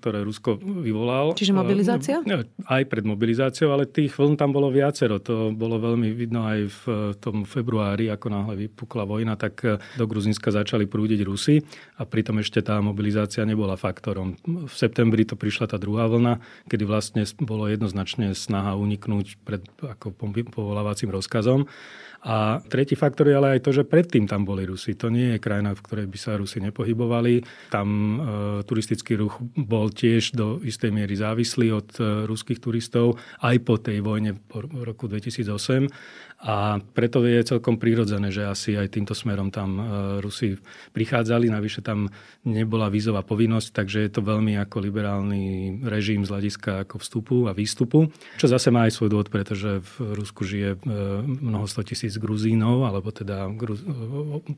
ktoré 0.00 0.24
Rusko 0.24 0.56
vyvolal. 0.56 1.36
Čiže 1.36 1.52
mobilizácia? 1.52 2.24
Aj 2.64 2.82
pred 2.88 3.04
mobilizáciou, 3.04 3.68
ale 3.76 3.84
tých 3.84 4.16
vln 4.16 4.40
tam 4.40 4.56
bolo 4.56 4.72
viacero. 4.72 5.20
To 5.28 5.52
bolo 5.52 5.76
veľmi 5.76 6.16
vidno 6.16 6.48
aj 6.48 6.60
v 6.72 6.82
tom 7.20 7.44
februári, 7.44 8.08
ako 8.08 8.26
náhle 8.32 8.54
vypukla 8.64 9.04
vojna, 9.04 9.36
tak 9.36 9.60
do 10.00 10.04
Gruzinska 10.08 10.48
začali 10.48 10.88
prúdiť 10.88 11.20
Rusy 11.20 11.60
a 12.00 12.08
pritom 12.08 12.40
ešte 12.40 12.64
tá 12.64 12.80
mobilizácia 12.80 13.44
nebola 13.44 13.76
faktorom. 13.76 14.40
V 14.44 14.72
septembri 14.72 15.28
to 15.28 15.36
prišla 15.36 15.68
tá 15.68 15.76
druhá 15.76 16.08
vlna, 16.08 16.40
kedy 16.72 16.84
vlastne 16.88 17.28
bolo 17.44 17.68
jednoznačne 17.68 18.32
snaha 18.32 18.72
uniknúť 18.72 19.36
pred 19.44 19.60
ako 19.84 20.16
povolávacím 20.50 21.10
rozkazom. 21.10 21.64
A 22.26 22.58
tretí 22.66 22.98
faktor 22.98 23.30
je 23.30 23.38
ale 23.38 23.54
aj 23.54 23.62
to, 23.62 23.70
že 23.70 23.86
predtým 23.86 24.26
tam 24.26 24.42
boli 24.42 24.66
Rusi. 24.66 24.98
To 24.98 25.06
nie 25.06 25.38
je 25.38 25.42
krajina, 25.42 25.78
v 25.78 25.84
ktorej 25.86 26.06
by 26.10 26.18
sa 26.18 26.34
Rusi 26.34 26.58
nepohybovali. 26.58 27.46
Tam 27.70 27.86
e, 27.86 28.16
turistický 28.66 29.14
ruch 29.14 29.38
bol 29.54 29.94
tiež 29.94 30.34
do 30.34 30.58
istej 30.58 30.90
miery 30.90 31.14
závislý 31.14 31.70
od 31.70 31.88
e, 32.02 32.26
ruských 32.26 32.58
turistov 32.58 33.22
aj 33.46 33.56
po 33.62 33.78
tej 33.78 34.02
vojne 34.02 34.34
po 34.34 34.66
roku 34.66 35.06
2008. 35.06 35.86
A 36.36 36.82
preto 36.92 37.24
je 37.24 37.40
celkom 37.48 37.80
prirodzené, 37.80 38.28
že 38.28 38.44
asi 38.44 38.76
aj 38.76 38.92
týmto 38.92 39.16
smerom 39.16 39.48
tam 39.48 39.70
e, 39.78 39.82
Rusi 40.20 40.58
prichádzali. 40.92 41.48
Navyše 41.48 41.80
tam 41.80 42.12
nebola 42.44 42.92
vízová 42.92 43.24
povinnosť, 43.24 43.72
takže 43.72 44.04
je 44.04 44.10
to 44.12 44.20
veľmi 44.20 44.60
ako 44.60 44.84
liberálny 44.84 45.78
režim 45.88 46.28
z 46.28 46.32
hľadiska 46.34 46.84
ako 46.84 47.00
vstupu 47.00 47.36
a 47.48 47.56
výstupu. 47.56 48.12
Čo 48.36 48.52
zase 48.52 48.68
má 48.68 48.84
aj 48.84 48.98
svoj 49.00 49.16
dôvod, 49.16 49.32
pretože 49.32 49.80
v 49.80 50.12
Rusku 50.12 50.44
žije 50.44 50.76
e, 50.76 50.78
mnoho 51.24 51.64
sto 51.64 51.80
tisíc 51.80 52.15
Gruzínov, 52.22 52.88
alebo 52.88 53.10
teda 53.10 53.50
Gruz, 53.52 53.84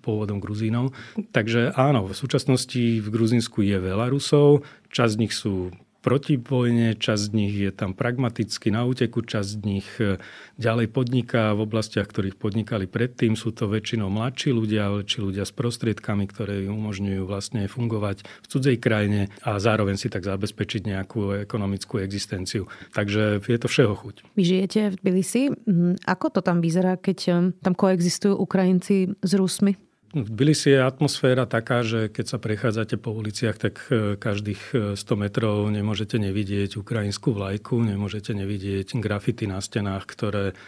pôvodom 0.04 0.38
Gruzínov. 0.38 0.94
Takže 1.34 1.74
áno, 1.74 2.06
v 2.08 2.14
súčasnosti 2.14 3.00
v 3.00 3.08
Gruzínsku 3.08 3.64
je 3.64 3.78
veľa 3.78 4.10
Rusov, 4.12 4.66
časť 4.92 5.12
z 5.14 5.20
nich 5.20 5.34
sú 5.34 5.74
proti 6.08 6.40
vojne, 6.40 6.96
časť 6.96 7.20
z 7.20 7.30
nich 7.36 7.52
je 7.52 7.68
tam 7.68 7.92
pragmaticky 7.92 8.72
na 8.72 8.88
úteku, 8.88 9.20
časť 9.20 9.44
z 9.44 9.56
nich 9.60 9.88
e, 10.00 10.16
ďalej 10.56 10.88
podniká 10.88 11.52
v 11.52 11.68
oblastiach, 11.68 12.08
ktorých 12.08 12.40
podnikali 12.40 12.88
predtým. 12.88 13.36
Sú 13.36 13.52
to 13.52 13.68
väčšinou 13.68 14.08
mladší 14.08 14.56
ľudia, 14.56 14.88
či 15.04 15.20
ľudia 15.20 15.44
s 15.44 15.52
prostriedkami, 15.52 16.24
ktoré 16.24 16.64
umožňujú 16.64 17.28
vlastne 17.28 17.68
fungovať 17.68 18.24
v 18.24 18.46
cudzej 18.48 18.80
krajine 18.80 19.28
a 19.44 19.60
zároveň 19.60 20.00
si 20.00 20.08
tak 20.08 20.24
zabezpečiť 20.24 20.88
nejakú 20.88 21.44
ekonomickú 21.44 22.00
existenciu. 22.00 22.72
Takže 22.96 23.44
je 23.44 23.58
to 23.60 23.68
všeho 23.68 23.92
chuť. 23.92 24.32
Vy 24.32 24.42
žijete 24.48 24.80
v 24.88 24.94
Tbilisi. 24.96 25.52
Hm, 25.52 26.00
ako 26.08 26.26
to 26.32 26.40
tam 26.40 26.64
vyzerá, 26.64 26.96
keď 26.96 27.18
e, 27.20 27.32
tam 27.60 27.76
koexistujú 27.76 28.32
Ukrajinci 28.32 29.12
s 29.20 29.32
Rusmi? 29.36 29.76
V 30.18 30.30
Tbilisi 30.34 30.74
je 30.74 30.80
atmosféra 30.82 31.46
taká, 31.46 31.86
že 31.86 32.10
keď 32.10 32.26
sa 32.26 32.38
prechádzate 32.42 32.98
po 32.98 33.14
uliciach, 33.14 33.54
tak 33.54 33.74
e, 33.86 34.18
každých 34.18 34.94
100 34.94 34.98
e, 34.98 35.16
metrov 35.18 35.70
nemôžete 35.70 36.18
nevidieť 36.18 36.74
ukrajinskú 36.74 37.30
vlajku, 37.30 37.78
nemôžete 37.78 38.34
nevidieť 38.34 38.98
grafity 38.98 39.46
na 39.46 39.62
stenách, 39.62 40.10
ktoré 40.10 40.58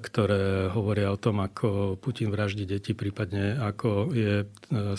ktoré 0.00 0.68
hovoria 0.68 1.08
o 1.10 1.20
tom, 1.20 1.40
ako 1.40 1.96
Putin 1.96 2.28
vraždí 2.28 2.68
deti, 2.68 2.92
prípadne 2.92 3.56
ako 3.56 4.12
je 4.12 4.44
e, 4.44 4.46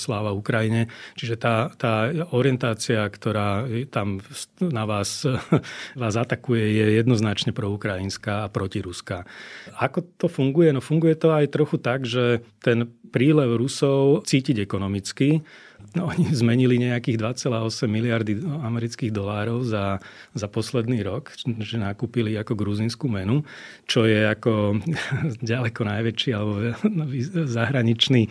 sláva 0.01 0.33
Ukrajine. 0.33 0.89
Čiže 1.13 1.35
tá, 1.37 1.69
tá 1.77 2.09
orientácia, 2.33 3.05
ktorá 3.05 3.69
tam 3.93 4.17
na 4.57 4.83
vás, 4.89 5.23
vás 6.01 6.15
atakuje, 6.17 6.73
je 6.73 6.85
jednoznačne 6.97 7.53
proukrajinská 7.53 8.49
a 8.49 8.51
protiruská. 8.51 9.29
Ako 9.77 10.01
to 10.17 10.25
funguje? 10.25 10.73
No 10.73 10.81
funguje 10.81 11.13
to 11.13 11.31
aj 11.31 11.53
trochu 11.53 11.77
tak, 11.77 12.09
že 12.09 12.41
ten 12.59 12.89
prílev 13.13 13.55
Rusov 13.55 14.27
cítiť 14.27 14.65
ekonomicky, 14.65 15.45
No, 15.95 16.11
oni 16.11 16.27
zmenili 16.35 16.75
nejakých 16.81 17.15
2,8 17.47 17.87
miliardy 17.87 18.43
amerických 18.43 19.13
dolárov 19.13 19.63
za, 19.63 20.03
za 20.35 20.47
posledný 20.51 20.99
rok, 21.05 21.31
že 21.63 21.79
nakúpili 21.79 22.35
ako 22.35 22.59
gruzinskú 22.59 23.07
menu, 23.07 23.47
čo 23.87 24.03
je 24.03 24.27
ako 24.27 24.83
ďaleko 25.53 25.81
najväčší 25.87 26.29
alebo 26.35 26.75
zahraničný 27.57 28.27
e, 28.27 28.29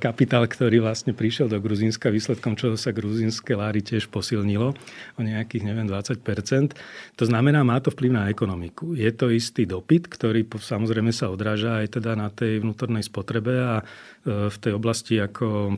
kapitál, 0.00 0.48
ktorý 0.48 0.80
vlastne 0.80 1.12
prišiel 1.12 1.52
do 1.52 1.60
Gruzínska 1.60 2.08
výsledkom, 2.08 2.56
čo 2.56 2.72
sa 2.78 2.94
gruzínske 2.94 3.52
láry 3.52 3.84
tiež 3.84 4.08
posilnilo 4.08 4.72
o 5.18 5.20
nejakých, 5.20 5.66
neviem, 5.66 5.84
20% 5.90 6.78
To 7.16 7.24
znamená, 7.24 7.60
má 7.66 7.76
to 7.82 7.92
vplyv 7.92 8.12
na 8.14 8.24
ekonomiku. 8.32 8.96
Je 8.96 9.10
to 9.12 9.28
istý 9.28 9.66
dopyt, 9.66 10.08
ktorý 10.08 10.46
samozrejme 10.48 11.12
sa 11.12 11.28
odráža 11.28 11.82
aj 11.84 12.00
teda 12.00 12.16
na 12.16 12.32
tej 12.32 12.62
vnútornej 12.62 13.04
spotrebe 13.04 13.52
a 13.58 13.74
e, 13.80 13.84
v 14.48 14.56
tej 14.56 14.72
oblasti 14.76 15.18
ako 15.18 15.46
e, 15.46 15.72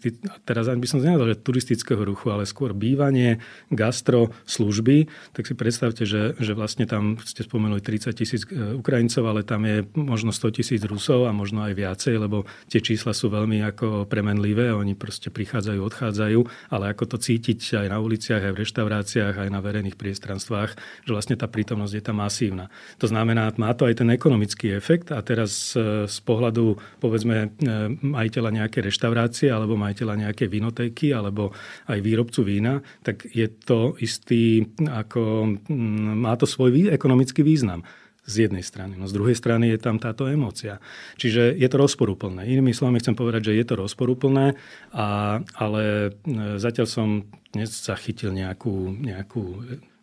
turisti, 0.00 0.16
teraz 0.48 0.66
by 0.66 0.86
som 0.88 1.04
nevedal, 1.04 1.36
že 1.36 1.44
turistického 1.44 2.00
ruchu, 2.00 2.32
ale 2.32 2.48
skôr 2.48 2.72
bývanie, 2.72 3.38
gastro, 3.68 4.32
služby, 4.48 5.06
tak 5.36 5.44
si 5.44 5.54
predstavte, 5.54 6.08
že, 6.08 6.34
že 6.40 6.56
vlastne 6.56 6.88
tam 6.88 7.20
ste 7.20 7.44
spomenuli 7.44 7.84
30 7.84 8.16
tisíc 8.16 8.42
e, 8.48 8.80
Ukrajincov, 8.80 9.24
ale 9.28 9.44
tam 9.44 9.68
je 9.68 9.84
možno 9.94 10.32
100 10.32 10.56
tisíc 10.56 10.82
Rusov 10.88 11.28
a 11.28 11.36
možno 11.36 11.62
aj 11.62 11.76
viacej, 11.76 12.16
lebo 12.16 12.48
tie 12.72 12.80
čísla 12.80 13.12
sú 13.12 13.28
veľmi 13.28 13.60
ako 13.76 14.08
premenlivé, 14.08 14.72
oni 14.72 14.96
proste 14.96 15.28
prichádzajú, 15.28 15.80
odchádzajú, 15.84 16.40
ale 16.72 16.84
ako 16.90 17.04
to 17.14 17.16
cítiť 17.20 17.84
aj 17.84 17.86
na 17.92 17.98
uliciach, 18.00 18.42
aj 18.42 18.52
v 18.56 18.60
reštauráciách, 18.64 19.34
aj 19.36 19.50
na 19.52 19.60
verejných 19.60 20.00
priestranstvách, 20.00 20.70
že 21.04 21.10
vlastne 21.12 21.36
tá 21.36 21.46
prítomnosť 21.46 21.94
je 21.94 22.02
tam 22.02 22.16
masívna. 22.24 22.72
To 22.98 23.06
znamená, 23.06 23.52
má 23.60 23.76
to 23.76 23.84
aj 23.84 24.00
ten 24.00 24.08
ekonomický 24.08 24.72
efekt. 24.72 25.12
A 25.12 25.20
teraz 25.20 25.74
e, 25.74 26.06
z 26.06 26.18
pohľadu 26.24 26.78
povedzme 27.02 27.36
e, 27.44 27.68
majiteľa 28.00 28.50
nejaké 28.62 28.80
reštaurácie 28.84 29.50
alebo 29.50 29.74
majiteľa 29.74 29.89
nejakej 29.94 30.48
vinotéky 30.48 31.12
alebo 31.14 31.54
aj 31.86 31.98
výrobcu 32.00 32.40
vína, 32.46 32.84
tak 33.02 33.26
je 33.30 33.46
to 33.46 33.94
istý, 33.98 34.66
ako, 34.86 35.54
mm, 35.68 36.24
má 36.24 36.34
to 36.38 36.46
svoj 36.48 36.90
ekonomický 36.90 37.42
význam 37.42 37.82
z 38.30 38.46
jednej 38.46 38.62
strany. 38.62 38.94
No 38.94 39.10
z 39.10 39.16
druhej 39.16 39.34
strany 39.34 39.74
je 39.74 39.80
tam 39.80 39.98
táto 39.98 40.30
emócia. 40.30 40.78
Čiže 41.18 41.56
je 41.56 41.68
to 41.68 41.76
rozporúplné. 41.80 42.46
Inými 42.46 42.70
slovami 42.70 43.02
chcem 43.02 43.18
povedať, 43.18 43.50
že 43.50 43.58
je 43.58 43.64
to 43.66 43.74
rozporúplné, 43.80 44.54
a, 44.94 45.40
ale 45.58 45.82
e, 45.82 46.60
zatiaľ 46.60 46.86
som 46.86 47.08
nezachytil 47.56 48.30
nejakú, 48.30 48.94
nejakú 49.02 49.42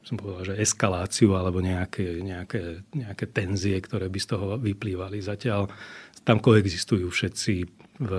som 0.08 0.16
povedal, 0.16 0.56
že 0.56 0.64
eskaláciu 0.64 1.36
alebo 1.36 1.60
nejaké, 1.60 2.24
nejaké, 2.24 2.88
nejaké 2.96 3.26
tenzie, 3.28 3.76
ktoré 3.76 4.08
by 4.08 4.20
z 4.24 4.28
toho 4.32 4.56
vyplývali. 4.56 5.20
Zatiaľ 5.20 5.68
tam 6.24 6.40
koexistujú 6.40 7.12
všetci 7.12 7.56
v 8.00 8.12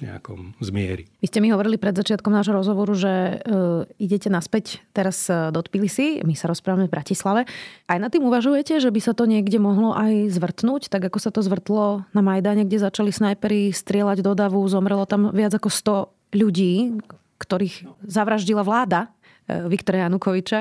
nejakom 0.00 0.52
zmieri. 0.60 1.08
Vy 1.24 1.26
ste 1.28 1.40
mi 1.40 1.48
hovorili 1.48 1.80
pred 1.80 1.96
začiatkom 1.96 2.32
nášho 2.32 2.52
rozhovoru, 2.52 2.92
že 2.92 3.40
uh, 3.40 3.88
idete 3.96 4.28
naspäť 4.28 4.84
teraz 4.92 5.28
e, 5.28 5.52
do 5.52 5.60
Tbilisi, 5.64 6.20
my 6.24 6.36
sa 6.36 6.48
rozprávame 6.48 6.88
v 6.88 6.94
Bratislave. 6.94 7.40
Aj 7.88 7.98
na 8.00 8.12
tým 8.12 8.24
uvažujete, 8.28 8.80
že 8.80 8.92
by 8.92 9.00
sa 9.00 9.12
to 9.16 9.24
niekde 9.24 9.56
mohlo 9.56 9.96
aj 9.96 10.32
zvrtnúť, 10.32 10.92
tak 10.92 11.08
ako 11.08 11.18
sa 11.20 11.30
to 11.32 11.40
zvrtlo 11.40 12.04
na 12.12 12.20
Majdane, 12.20 12.68
kde 12.68 12.82
začali 12.82 13.12
snajperi 13.12 13.72
strieľať 13.72 14.20
do 14.20 14.32
davu, 14.36 14.60
zomrelo 14.68 15.08
tam 15.08 15.32
viac 15.32 15.56
ako 15.56 15.68
100 15.68 16.36
ľudí, 16.36 17.00
ktorých 17.40 17.88
zavraždila 18.04 18.64
vláda 18.64 19.08
e, 19.48 19.68
Viktora 19.68 20.08
Janukoviča. 20.08 20.58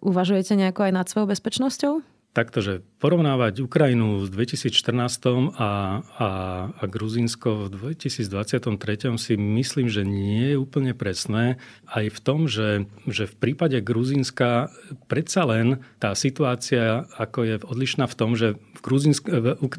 Uvažujete 0.00 0.56
nejako 0.56 0.88
aj 0.88 0.92
nad 0.92 1.06
svojou 1.08 1.28
bezpečnosťou? 1.28 2.09
Takto, 2.30 2.62
že 2.62 2.86
porovnávať 3.02 3.66
Ukrajinu 3.66 4.22
v 4.22 4.30
2014 4.30 5.58
a, 5.58 5.70
a, 6.06 6.28
a 6.70 6.84
Gruzínsko 6.86 7.66
v 7.66 7.96
2023 7.98 9.18
si 9.18 9.34
myslím, 9.34 9.90
že 9.90 10.06
nie 10.06 10.54
je 10.54 10.56
úplne 10.56 10.94
presné. 10.94 11.58
Aj 11.90 12.06
v 12.06 12.18
tom, 12.22 12.46
že, 12.46 12.86
že 13.10 13.26
v 13.26 13.34
prípade 13.34 13.82
Gruzínska 13.82 14.70
predsa 15.10 15.42
len 15.42 15.82
tá 15.98 16.14
situácia 16.14 17.10
ako 17.18 17.38
je 17.42 17.54
odlišná 17.66 18.06
v 18.06 18.14
tom, 18.14 18.38
že 18.38 18.54
v 18.78 18.80
Gruzínsk, 18.80 19.26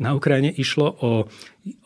na 0.03 0.11
Ukrajine 0.11 0.51
išlo 0.51 0.91
o, 0.91 1.11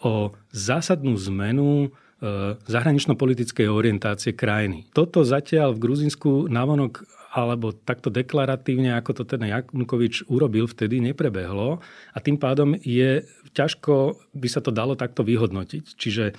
o 0.01 0.13
zásadnú 0.49 1.13
zmenu 1.29 1.93
e, 1.93 2.57
zahranično-politickej 2.65 3.69
orientácie 3.69 4.33
krajiny. 4.33 4.89
Toto 4.97 5.21
zatiaľ 5.21 5.77
v 5.77 5.83
Gruzinsku 5.85 6.49
navonok 6.49 7.05
alebo 7.35 7.75
takto 7.75 8.07
deklaratívne, 8.07 8.95
ako 8.95 9.11
to 9.21 9.23
ten 9.27 9.43
Janukovič 9.43 10.31
urobil, 10.31 10.71
vtedy 10.71 11.03
neprebehlo 11.03 11.83
a 12.15 12.17
tým 12.23 12.39
pádom 12.39 12.79
je 12.79 13.27
ťažko 13.51 14.15
by 14.31 14.47
sa 14.47 14.63
to 14.63 14.71
dalo 14.71 14.95
takto 14.95 15.27
vyhodnotiť. 15.27 15.83
Čiže 15.99 16.31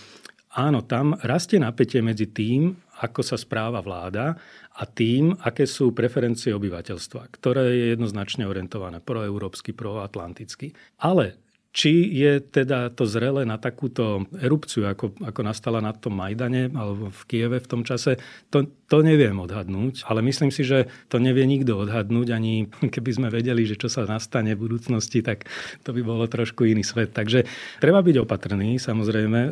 áno, 0.56 0.80
tam 0.80 1.12
rastie 1.20 1.60
napätie 1.60 2.00
medzi 2.00 2.32
tým, 2.32 2.72
ako 3.04 3.20
sa 3.20 3.36
správa 3.36 3.84
vláda 3.84 4.40
a 4.72 4.82
tým, 4.88 5.36
aké 5.44 5.68
sú 5.68 5.92
preferencie 5.92 6.56
obyvateľstva, 6.56 7.28
ktoré 7.36 7.76
je 7.76 7.86
jednoznačne 7.92 8.48
orientované 8.48 9.04
proeurópsky, 9.04 9.76
proatlanticky. 9.76 10.72
Ale 11.04 11.36
či 11.76 12.08
je 12.08 12.40
teda 12.40 12.88
to 12.88 13.04
zrele 13.04 13.44
na 13.44 13.60
takúto 13.60 14.24
erupciu, 14.40 14.88
ako, 14.88 15.12
ako 15.20 15.40
nastala 15.44 15.84
na 15.84 15.92
tom 15.92 16.16
Majdane 16.16 16.72
alebo 16.72 17.12
v 17.12 17.22
Kieve 17.28 17.60
v 17.60 17.68
tom 17.68 17.84
čase, 17.84 18.16
to, 18.48 18.64
to 18.88 19.04
neviem 19.04 19.36
odhadnúť, 19.36 20.08
ale 20.08 20.24
myslím 20.24 20.48
si, 20.48 20.64
že 20.64 20.88
to 21.12 21.20
nevie 21.20 21.44
nikto 21.44 21.76
odhadnúť, 21.76 22.32
ani 22.32 22.72
keby 22.96 23.10
sme 23.12 23.28
vedeli, 23.28 23.68
že 23.68 23.76
čo 23.76 23.92
sa 23.92 24.08
nastane 24.08 24.56
v 24.56 24.64
budúcnosti, 24.64 25.20
tak 25.20 25.44
to 25.84 25.92
by 25.92 26.00
bolo 26.00 26.24
trošku 26.24 26.64
iný 26.64 26.80
svet. 26.80 27.12
Takže 27.12 27.44
treba 27.76 28.00
byť 28.00 28.16
opatrný, 28.24 28.80
samozrejme, 28.80 29.40
e, 29.44 29.50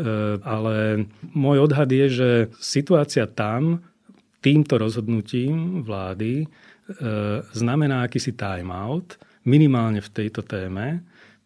ale 0.49 1.05
môj 1.37 1.69
odhad 1.69 1.93
je, 1.93 2.07
že 2.09 2.31
situácia 2.57 3.29
tam 3.29 3.85
týmto 4.41 4.81
rozhodnutím 4.81 5.85
vlády 5.85 6.33
e, 6.41 6.47
znamená 7.53 8.09
akýsi 8.09 8.33
time-out, 8.33 9.21
minimálne 9.45 10.01
v 10.01 10.09
tejto 10.09 10.41
téme, 10.41 11.05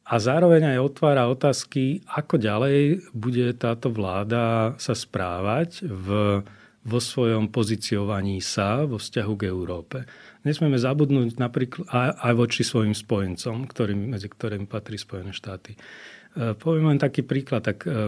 a 0.08 0.14
zároveň 0.16 0.72
aj 0.72 0.78
otvára 0.80 1.28
otázky, 1.28 2.00
ako 2.08 2.40
ďalej 2.40 3.04
bude 3.12 3.52
táto 3.60 3.92
vláda 3.92 4.72
sa 4.80 4.96
správať 4.96 5.84
v, 5.84 6.08
vo 6.80 6.98
svojom 6.98 7.52
pozíciovaní 7.52 8.40
sa 8.40 8.88
vo 8.88 8.96
vzťahu 8.96 9.32
k 9.36 9.46
Európe. 9.52 10.08
Nesmieme 10.48 10.80
zabudnúť 10.80 11.36
napríklad 11.36 11.84
aj, 11.92 12.10
aj 12.24 12.32
voči 12.40 12.62
svojim 12.64 12.96
spojencom, 12.96 13.68
ktorým, 13.68 14.16
medzi 14.16 14.32
ktorými 14.32 14.64
patrí 14.64 14.96
Spojené 14.96 15.36
štáty. 15.36 15.76
E, 16.38 16.54
poviem 16.54 16.94
len 16.94 17.02
taký 17.02 17.26
príklad. 17.26 17.66
Tak 17.66 17.82
e, 17.82 17.90
e, 17.90 17.98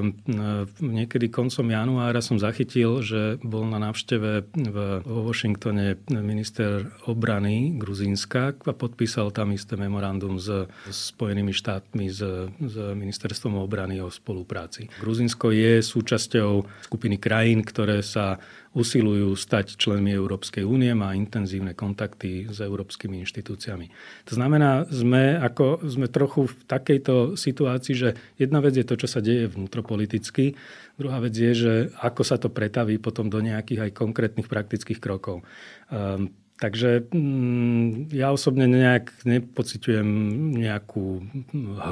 niekedy 0.78 1.26
koncom 1.34 1.66
januára 1.66 2.22
som 2.22 2.38
zachytil, 2.38 3.02
že 3.02 3.42
bol 3.42 3.66
na 3.66 3.82
návšteve 3.82 4.54
vo 4.70 5.18
Washingtone 5.26 5.98
minister 6.06 6.86
obrany 7.10 7.74
Gruzínska 7.74 8.54
a 8.54 8.72
podpísal 8.72 9.34
tam 9.34 9.50
isté 9.50 9.74
memorandum 9.74 10.38
s 10.38 10.70
Spojenými 10.86 11.50
štátmi, 11.50 12.06
s, 12.06 12.22
s 12.54 12.76
ministerstvom 12.94 13.58
obrany 13.58 13.98
o 13.98 14.06
spolupráci. 14.06 14.86
Gruzínsko 15.02 15.50
je 15.50 15.82
súčasťou 15.82 16.86
skupiny 16.86 17.18
krajín, 17.18 17.66
ktoré 17.66 17.98
sa 18.06 18.38
usilujú 18.70 19.34
stať 19.34 19.74
členmi 19.74 20.14
Európskej 20.14 20.62
únie, 20.62 20.94
má 20.94 21.10
intenzívne 21.18 21.74
kontakty 21.74 22.46
s 22.46 22.62
európskymi 22.62 23.18
inštitúciami. 23.26 23.90
To 24.30 24.32
znamená, 24.38 24.86
sme, 24.86 25.34
ako, 25.42 25.82
sme 25.90 26.06
trochu 26.06 26.46
v 26.46 26.54
takejto 26.70 27.34
situácii, 27.34 27.94
že 27.98 28.10
jedna 28.40 28.58
vec 28.60 28.76
je 28.76 28.86
to, 28.86 28.94
čo 28.96 29.08
sa 29.08 29.20
deje 29.22 29.50
vnútropoliticky, 29.50 30.56
druhá 30.96 31.20
vec 31.20 31.34
je, 31.36 31.52
že 31.52 31.72
ako 32.00 32.22
sa 32.24 32.36
to 32.36 32.52
pretaví 32.52 32.96
potom 32.96 33.28
do 33.28 33.38
nejakých 33.38 33.90
aj 33.90 33.96
konkrétnych 33.96 34.48
praktických 34.48 35.00
krokov. 35.02 35.42
Um, 35.88 36.32
Takže 36.60 37.08
mm, 37.08 38.12
ja 38.12 38.36
osobne 38.36 38.68
nejak 38.68 39.24
nepociťujem 39.24 40.04
nejakú 40.60 41.24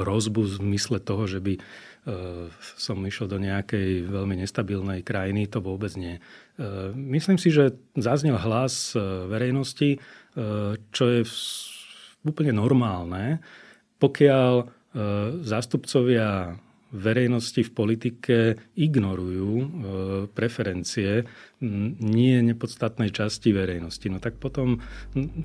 hrozbu 0.05 0.45
v 0.45 0.55
zmysle 0.61 1.01
toho, 1.01 1.25
že 1.25 1.41
by 1.41 1.57
Eh, 2.09 2.47
som 2.79 3.03
išiel 3.03 3.27
do 3.27 3.37
nejakej 3.37 4.07
veľmi 4.07 4.39
nestabilnej 4.39 5.03
krajiny, 5.03 5.51
to 5.51 5.59
vôbec 5.61 5.91
nie. 5.99 6.15
Eh, 6.15 6.89
myslím 6.95 7.35
si, 7.35 7.51
že 7.51 7.75
zaznel 7.93 8.39
hlas 8.39 8.95
eh, 8.95 9.01
verejnosti, 9.29 10.01
čo 10.95 11.03
je 11.03 11.27
úplne 12.23 12.55
normálne, 12.55 13.43
pokiaľ 13.99 14.71
zástupcovia 15.45 16.57
verejnosti 16.89 17.61
v 17.61 17.71
politike 17.77 18.37
ignorujú 18.73 19.69
preferencie 20.33 21.21
nie 22.01 22.35
nepodstatnej 22.41 23.13
časti 23.13 23.53
verejnosti. 23.53 24.09
No 24.09 24.17
tak 24.17 24.41
potom 24.41 24.81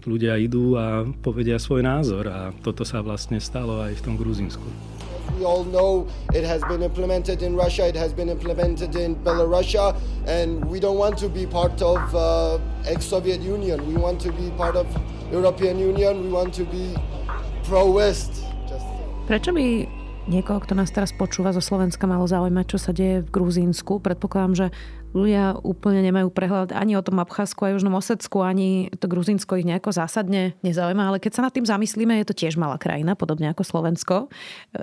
ľudia 0.08 0.40
idú 0.40 0.80
a 0.80 1.04
povedia 1.04 1.60
svoj 1.60 1.84
názor 1.84 2.32
a 2.32 2.48
toto 2.64 2.88
sa 2.88 3.04
vlastne 3.04 3.36
stalo 3.44 3.84
aj 3.84 4.00
v 4.00 4.04
tom 4.08 4.16
Gruzínsku. 4.16 4.64
We 5.36 5.44
all 5.44 5.68
know 5.68 6.08
it 6.32 6.48
has 6.48 6.64
been 6.64 6.80
implemented 6.80 7.42
in 7.42 7.56
Russia, 7.56 7.88
it 7.88 7.96
has 7.96 8.12
been 8.16 8.28
implemented 8.32 8.96
in 8.96 9.16
Belarus, 9.16 9.74
and 10.24 10.64
we 10.64 10.78
don't 10.80 10.96
want 10.96 11.18
to 11.20 11.28
be 11.28 11.44
part 11.44 11.76
of 11.82 12.00
uh, 12.14 12.56
ex-Soviet 12.86 13.40
Union. 13.44 13.84
We 13.84 14.00
want 14.00 14.20
to 14.24 14.32
be 14.32 14.48
part 14.56 14.76
of 14.76 14.86
European 15.32 15.76
Union. 15.76 16.24
We 16.24 16.30
want 16.30 16.54
to 16.54 16.64
be 16.64 16.94
pro-West. 17.66 18.44
Prečo 19.24 19.56
by 19.56 19.88
niekoho, 20.28 20.60
kto 20.60 20.76
nás 20.76 20.92
teraz 20.92 21.08
počúva 21.16 21.56
zo 21.56 21.64
Slovenska, 21.64 22.04
malo 22.04 22.28
zaujímať, 22.28 22.76
čo 22.76 22.76
sa 22.76 22.92
deje 22.92 23.24
v 23.24 23.32
Gruzínsku? 23.32 23.96
Predpokladám, 23.96 24.52
že 24.52 24.66
ľudia 25.16 25.56
úplne 25.64 26.04
nemajú 26.04 26.28
prehľad 26.28 26.76
ani 26.76 26.92
o 26.92 27.00
tom 27.00 27.16
Abcházsku 27.16 27.64
a 27.64 27.72
Južnom 27.72 27.96
Osecku, 27.96 28.44
ani 28.44 28.92
to 29.00 29.08
Gruzínsko 29.08 29.56
ich 29.56 29.64
nejako 29.64 29.96
zásadne 29.96 30.60
nezaujíma, 30.60 31.08
ale 31.08 31.24
keď 31.24 31.40
sa 31.40 31.44
nad 31.48 31.56
tým 31.56 31.64
zamyslíme, 31.64 32.20
je 32.20 32.28
to 32.28 32.36
tiež 32.36 32.60
malá 32.60 32.76
krajina, 32.76 33.16
podobne 33.16 33.48
ako 33.48 33.64
Slovensko. 33.64 34.28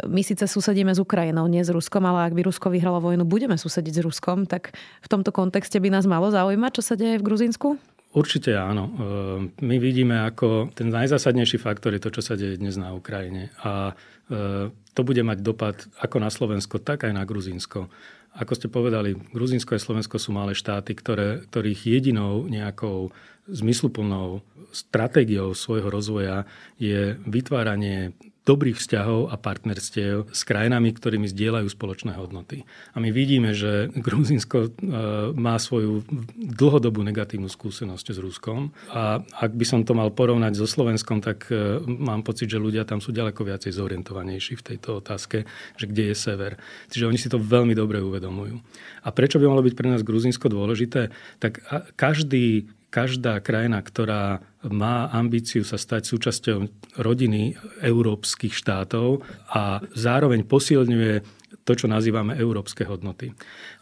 My 0.10 0.26
síce 0.26 0.50
susedíme 0.50 0.90
s 0.90 0.98
Ukrajinou, 0.98 1.46
nie 1.46 1.62
s 1.62 1.70
Ruskom, 1.70 2.02
ale 2.10 2.26
ak 2.26 2.34
by 2.34 2.42
Rusko 2.42 2.74
vyhralo 2.74 2.98
vojnu, 2.98 3.30
budeme 3.30 3.62
susediť 3.62 4.02
s 4.02 4.02
Ruskom, 4.02 4.50
tak 4.50 4.74
v 5.06 5.08
tomto 5.08 5.30
kontexte 5.30 5.78
by 5.78 5.94
nás 5.94 6.10
malo 6.10 6.34
zaujímať, 6.34 6.82
čo 6.82 6.82
sa 6.82 6.98
deje 6.98 7.22
v 7.22 7.26
Gruzínsku? 7.30 7.78
Určite 8.12 8.60
áno. 8.60 8.92
My 9.64 9.80
vidíme, 9.80 10.20
ako 10.28 10.76
ten 10.76 10.92
najzásadnejší 10.92 11.56
faktor 11.56 11.96
je 11.96 12.04
to, 12.04 12.12
čo 12.12 12.20
sa 12.20 12.36
deje 12.36 12.60
dnes 12.60 12.76
na 12.76 12.92
Ukrajine. 12.92 13.56
A 13.64 13.96
to 14.92 15.02
bude 15.04 15.22
mať 15.22 15.40
dopad 15.44 15.76
ako 16.00 16.18
na 16.24 16.32
Slovensko, 16.32 16.80
tak 16.80 17.04
aj 17.04 17.14
na 17.14 17.28
Gruzínsko. 17.28 17.92
Ako 18.32 18.56
ste 18.56 18.72
povedali, 18.72 19.20
Gruzínsko 19.36 19.76
a 19.76 19.84
Slovensko 19.84 20.16
sú 20.16 20.32
malé 20.32 20.56
štáty, 20.56 20.96
ktoré, 20.96 21.44
ktorých 21.52 21.84
jedinou 21.84 22.48
nejakou 22.48 23.12
zmysluplnou 23.52 24.40
stratégiou 24.72 25.52
svojho 25.52 25.92
rozvoja 25.92 26.48
je 26.80 27.20
vytváranie 27.28 28.16
dobrých 28.42 28.82
vzťahov 28.82 29.30
a 29.30 29.38
partnerstiev 29.38 30.34
s 30.34 30.42
krajinami, 30.42 30.90
ktorými 30.98 31.30
zdieľajú 31.30 31.68
spoločné 31.70 32.18
hodnoty. 32.18 32.66
A 32.92 32.98
my 32.98 33.14
vidíme, 33.14 33.54
že 33.54 33.94
Gruzinsko 33.94 34.58
e, 34.66 34.70
má 35.38 35.62
svoju 35.62 36.02
dlhodobú 36.36 37.06
negatívnu 37.06 37.46
skúsenosť 37.46 38.18
s 38.18 38.18
Ruskom. 38.18 38.74
A 38.90 39.22
ak 39.22 39.54
by 39.54 39.66
som 39.66 39.86
to 39.86 39.94
mal 39.94 40.10
porovnať 40.10 40.58
so 40.58 40.66
Slovenskom, 40.66 41.22
tak 41.22 41.54
e, 41.54 41.86
mám 41.86 42.26
pocit, 42.26 42.50
že 42.50 42.58
ľudia 42.58 42.82
tam 42.82 42.98
sú 42.98 43.14
ďaleko 43.14 43.46
viacej 43.46 43.78
zorientovanejší 43.78 44.58
v 44.58 44.66
tejto 44.74 45.06
otázke, 45.06 45.46
že 45.78 45.86
kde 45.86 46.10
je 46.10 46.16
sever. 46.18 46.58
Čiže 46.90 47.06
oni 47.14 47.22
si 47.22 47.30
to 47.30 47.38
veľmi 47.38 47.78
dobre 47.78 48.02
uvedomujú. 48.02 48.58
A 49.06 49.14
prečo 49.14 49.38
by 49.38 49.46
malo 49.46 49.62
byť 49.62 49.78
pre 49.78 49.86
nás 49.86 50.02
Gruzinsko 50.02 50.50
dôležité? 50.50 51.14
Tak 51.38 51.62
každý 51.94 52.74
každá 52.92 53.40
krajina, 53.40 53.80
ktorá 53.80 54.44
má 54.68 55.08
ambíciu 55.10 55.64
sa 55.64 55.80
stať 55.80 56.12
súčasťou 56.12 56.58
rodiny 57.00 57.56
európskych 57.82 58.52
štátov 58.52 59.24
a 59.48 59.80
zároveň 59.96 60.44
posilňuje 60.44 61.42
to, 61.64 61.74
čo 61.78 61.88
nazývame 61.88 62.36
európske 62.36 62.84
hodnoty. 62.84 63.32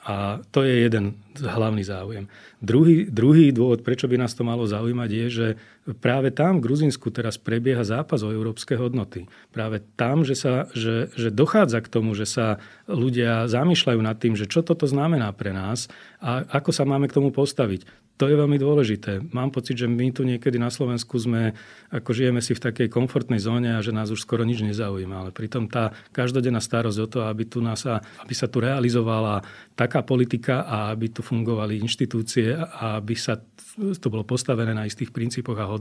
A 0.05 0.43
to 0.53 0.63
je 0.67 0.85
jeden 0.85 1.17
hlavný 1.39 1.81
záujem. 1.81 2.27
Druhý, 2.59 3.07
druhý 3.07 3.55
dôvod, 3.55 3.81
prečo 3.87 4.05
by 4.05 4.19
nás 4.19 4.35
to 4.35 4.43
malo 4.43 4.67
zaujímať, 4.67 5.09
je, 5.09 5.25
že 5.31 5.47
práve 5.97 6.29
tam 6.29 6.59
v 6.59 6.69
Gruzinsku 6.69 7.09
teraz 7.09 7.41
prebieha 7.41 7.81
zápas 7.81 8.21
o 8.21 8.29
európske 8.29 8.77
hodnoty. 8.77 9.25
Práve 9.49 9.81
tam, 9.97 10.21
že, 10.21 10.37
sa, 10.37 10.69
že, 10.75 11.09
že 11.17 11.33
dochádza 11.33 11.81
k 11.81 11.91
tomu, 11.91 12.13
že 12.13 12.29
sa 12.29 12.61
ľudia 12.85 13.49
zamýšľajú 13.49 13.99
nad 14.03 14.17
tým, 14.21 14.37
že 14.37 14.45
čo 14.45 14.61
toto 14.61 14.85
znamená 14.85 15.33
pre 15.33 15.55
nás 15.55 15.89
a 16.19 16.45
ako 16.45 16.69
sa 16.69 16.83
máme 16.85 17.09
k 17.09 17.15
tomu 17.17 17.33
postaviť 17.33 18.09
to 18.19 18.27
je 18.27 18.35
veľmi 18.35 18.59
dôležité. 18.59 19.31
Mám 19.31 19.55
pocit, 19.55 19.79
že 19.79 19.87
my 19.87 20.11
tu 20.11 20.27
niekedy 20.27 20.59
na 20.59 20.67
Slovensku 20.67 21.15
sme, 21.15 21.55
ako 21.87 22.11
žijeme 22.11 22.43
si 22.43 22.51
v 22.51 22.59
takej 22.67 22.91
komfortnej 22.91 23.39
zóne 23.39 23.79
a 23.79 23.79
že 23.79 23.95
nás 23.95 24.11
už 24.11 24.27
skoro 24.27 24.43
nič 24.43 24.59
nezaujíma. 24.59 25.23
Ale 25.23 25.31
pritom 25.31 25.71
tá 25.71 25.95
každodenná 26.11 26.59
starosť 26.59 26.99
o 26.99 27.07
to, 27.07 27.19
aby, 27.23 27.47
tu 27.47 27.63
nás, 27.63 27.87
aby 27.87 28.33
sa 28.35 28.51
tu 28.51 28.59
realizovala 28.59 29.39
taká 29.71 30.03
politika 30.03 30.67
a 30.67 30.91
aby 30.91 31.15
tu 31.15 31.23
fungovali 31.23 31.79
inštitúcie 31.79 32.59
a 32.59 32.99
aby 32.99 33.15
sa 33.15 33.39
to 33.79 34.11
bolo 34.11 34.27
postavené 34.27 34.75
na 34.75 34.83
istých 34.83 35.15
princípoch 35.15 35.55
a 35.55 35.71
hodnotách 35.71 35.78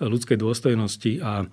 ľudskej 0.00 0.36
dôstojnosti 0.40 1.12
a 1.20 1.42
e, 1.42 1.46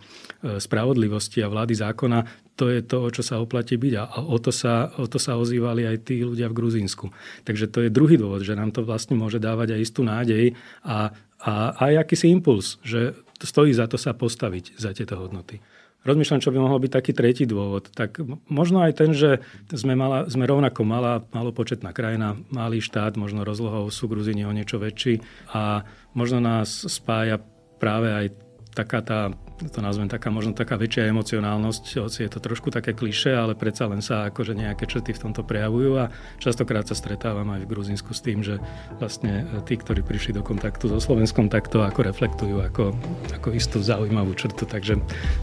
spravodlivosti 0.58 1.44
a 1.44 1.52
vlády 1.52 1.76
zákona, 1.76 2.20
to 2.60 2.68
je 2.68 2.84
to, 2.84 2.98
o 3.08 3.10
čo 3.10 3.24
sa 3.24 3.40
oplatí 3.40 3.80
byť. 3.80 3.94
A 3.96 4.04
o 4.28 4.36
to 4.36 4.52
sa, 4.52 4.92
o 5.00 5.08
to 5.08 5.16
sa 5.16 5.40
ozývali 5.40 5.88
aj 5.88 6.12
tí 6.12 6.20
ľudia 6.24 6.52
v 6.52 6.58
Gruzínsku. 6.60 7.08
Takže 7.48 7.72
to 7.72 7.88
je 7.88 7.90
druhý 7.94 8.20
dôvod, 8.20 8.44
že 8.44 8.60
nám 8.60 8.76
to 8.76 8.84
vlastne 8.84 9.16
môže 9.16 9.40
dávať 9.40 9.80
aj 9.80 9.80
istú 9.80 10.04
nádej 10.04 10.60
a, 10.84 11.16
a 11.40 11.54
aj 11.80 12.04
akýsi 12.04 12.28
impuls, 12.28 12.76
že 12.84 13.16
stojí 13.40 13.72
za 13.72 13.88
to 13.88 13.96
sa 13.96 14.12
postaviť 14.12 14.76
za 14.76 14.92
tieto 14.92 15.16
hodnoty. 15.16 15.64
Rozmýšľam, 16.08 16.40
čo 16.40 16.56
by 16.56 16.60
mohol 16.64 16.80
byť 16.80 16.92
taký 16.96 17.12
tretí 17.12 17.44
dôvod. 17.44 17.92
Tak 17.92 18.24
možno 18.48 18.80
aj 18.80 18.94
ten, 18.96 19.12
že 19.12 19.44
sme, 19.68 20.00
mala, 20.00 20.32
sme 20.32 20.48
rovnako 20.48 20.88
malá, 20.88 21.28
malopočetná 21.36 21.92
krajina, 21.92 22.40
malý 22.48 22.80
štát, 22.80 23.20
možno 23.20 23.44
rozlohou 23.44 23.92
sú 23.92 24.08
Gruzíni 24.08 24.48
o 24.48 24.56
niečo 24.56 24.80
väčší 24.80 25.20
a 25.52 25.84
možno 26.16 26.40
nás 26.40 26.88
spája 26.88 27.44
práve 27.84 28.16
aj 28.16 28.26
taká 28.72 29.04
tá 29.04 29.20
to 29.68 29.80
nazvem 29.84 30.08
taká 30.08 30.32
možno 30.32 30.56
taká 30.56 30.80
väčšia 30.80 31.12
emocionálnosť, 31.12 31.84
hoci 32.00 32.24
je 32.24 32.32
to 32.32 32.40
trošku 32.40 32.72
také 32.72 32.96
kliše, 32.96 33.36
ale 33.36 33.60
predsa 33.60 33.92
len 33.92 34.00
sa 34.00 34.32
akože 34.32 34.56
nejaké 34.56 34.88
črty 34.88 35.12
v 35.12 35.22
tomto 35.28 35.44
prejavujú 35.44 36.00
a 36.00 36.08
častokrát 36.40 36.88
sa 36.88 36.96
stretávam 36.96 37.52
aj 37.52 37.68
v 37.68 37.72
Gruzínsku 37.72 38.16
s 38.16 38.24
tým, 38.24 38.40
že 38.40 38.64
vlastne 39.04 39.44
tí, 39.68 39.76
ktorí 39.76 40.00
prišli 40.00 40.40
do 40.40 40.44
kontaktu 40.46 40.88
so 40.88 41.00
Slovenskom, 41.04 41.52
takto 41.52 41.84
ako 41.84 42.08
reflektujú 42.08 42.64
ako, 42.64 42.96
ako 43.36 43.50
istú 43.52 43.84
zaujímavú 43.84 44.32
črtu, 44.32 44.64
takže 44.64 44.96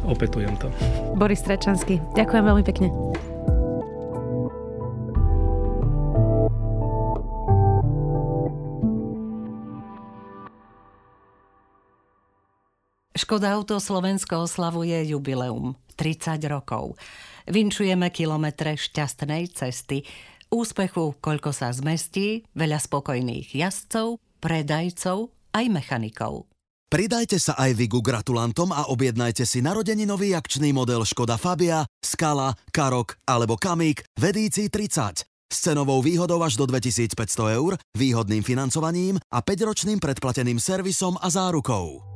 opetujem 0.09 0.57
to. 0.57 0.73
Boris 1.21 1.45
Trečanský, 1.45 2.01
ďakujem 2.17 2.45
veľmi 2.45 2.65
pekne. 2.65 2.89
Škoda 13.17 13.57
Auto 13.57 13.81
Slovensko 13.81 14.45
oslavuje 14.45 15.09
jubileum 15.09 15.73
30 15.97 16.37
rokov. 16.53 17.01
Vinčujeme 17.49 18.13
kilometre 18.13 18.77
šťastnej 18.77 19.49
cesty, 19.57 20.05
úspechu, 20.53 21.17
koľko 21.25 21.49
sa 21.49 21.73
zmestí, 21.73 22.45
veľa 22.53 22.77
spokojných 22.77 23.57
jazdcov, 23.57 24.21
predajcov 24.45 25.33
aj 25.57 25.65
mechanikov. 25.73 26.45
Pridajte 26.93 27.41
sa 27.41 27.57
aj 27.57 27.73
vy 27.73 27.89
ku 27.89 28.05
gratulantom 28.05 28.69
a 28.77 28.93
objednajte 28.93 29.49
si 29.49 29.65
narodeninový 29.65 30.37
akčný 30.37 30.77
model 30.77 31.09
Škoda 31.09 31.41
Fabia, 31.41 31.89
Skala, 32.05 32.53
Karok 32.69 33.17
alebo 33.25 33.57
Kamík 33.57 34.05
v 34.21 34.23
edícii 34.29 34.69
30 34.69 35.25
s 35.25 35.57
cenovou 35.65 36.05
výhodou 36.05 36.45
až 36.45 36.61
do 36.61 36.69
2500 36.69 37.17
eur, 37.57 37.81
výhodným 37.97 38.45
financovaním 38.45 39.17
a 39.33 39.41
5-ročným 39.41 40.05
predplateným 40.05 40.61
servisom 40.61 41.17
a 41.17 41.33
zárukou. 41.33 42.16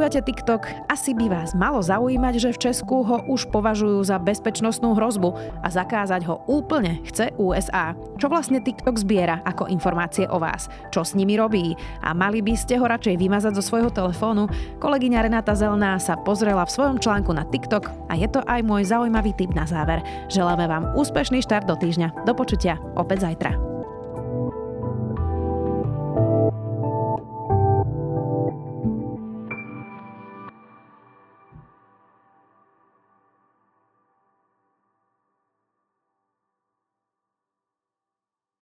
Používate 0.00 0.32
TikTok, 0.32 0.64
asi 0.88 1.12
by 1.12 1.28
vás 1.28 1.52
malo 1.52 1.84
zaujímať, 1.84 2.40
že 2.40 2.56
v 2.56 2.60
Česku 2.72 3.04
ho 3.04 3.20
už 3.28 3.52
považujú 3.52 4.00
za 4.00 4.16
bezpečnostnú 4.16 4.96
hrozbu 4.96 5.36
a 5.60 5.68
zakázať 5.68 6.24
ho 6.24 6.40
úplne 6.48 7.04
chce 7.04 7.36
USA. 7.36 7.92
Čo 8.16 8.32
vlastne 8.32 8.64
TikTok 8.64 8.96
zbiera 8.96 9.44
ako 9.44 9.68
informácie 9.68 10.24
o 10.24 10.40
vás? 10.40 10.72
Čo 10.88 11.04
s 11.04 11.12
nimi 11.12 11.36
robí? 11.36 11.76
A 12.00 12.16
mali 12.16 12.40
by 12.40 12.56
ste 12.56 12.80
ho 12.80 12.88
radšej 12.88 13.20
vymazať 13.20 13.60
zo 13.60 13.60
svojho 13.60 13.92
telefónu? 13.92 14.48
Kolegyňa 14.80 15.28
Renata 15.28 15.52
Zelná 15.52 16.00
sa 16.00 16.16
pozrela 16.16 16.64
v 16.64 16.72
svojom 16.80 16.96
článku 16.96 17.36
na 17.36 17.44
TikTok 17.44 17.92
a 18.08 18.16
je 18.16 18.24
to 18.32 18.40
aj 18.48 18.64
môj 18.64 18.88
zaujímavý 18.88 19.36
tip 19.36 19.52
na 19.52 19.68
záver. 19.68 20.00
Želáme 20.32 20.64
vám 20.64 20.96
úspešný 20.96 21.44
štart 21.44 21.68
do 21.68 21.76
týždňa. 21.76 22.24
Do 22.24 22.32
počutia 22.32 22.80
opäť 22.96 23.28
zajtra. 23.28 23.69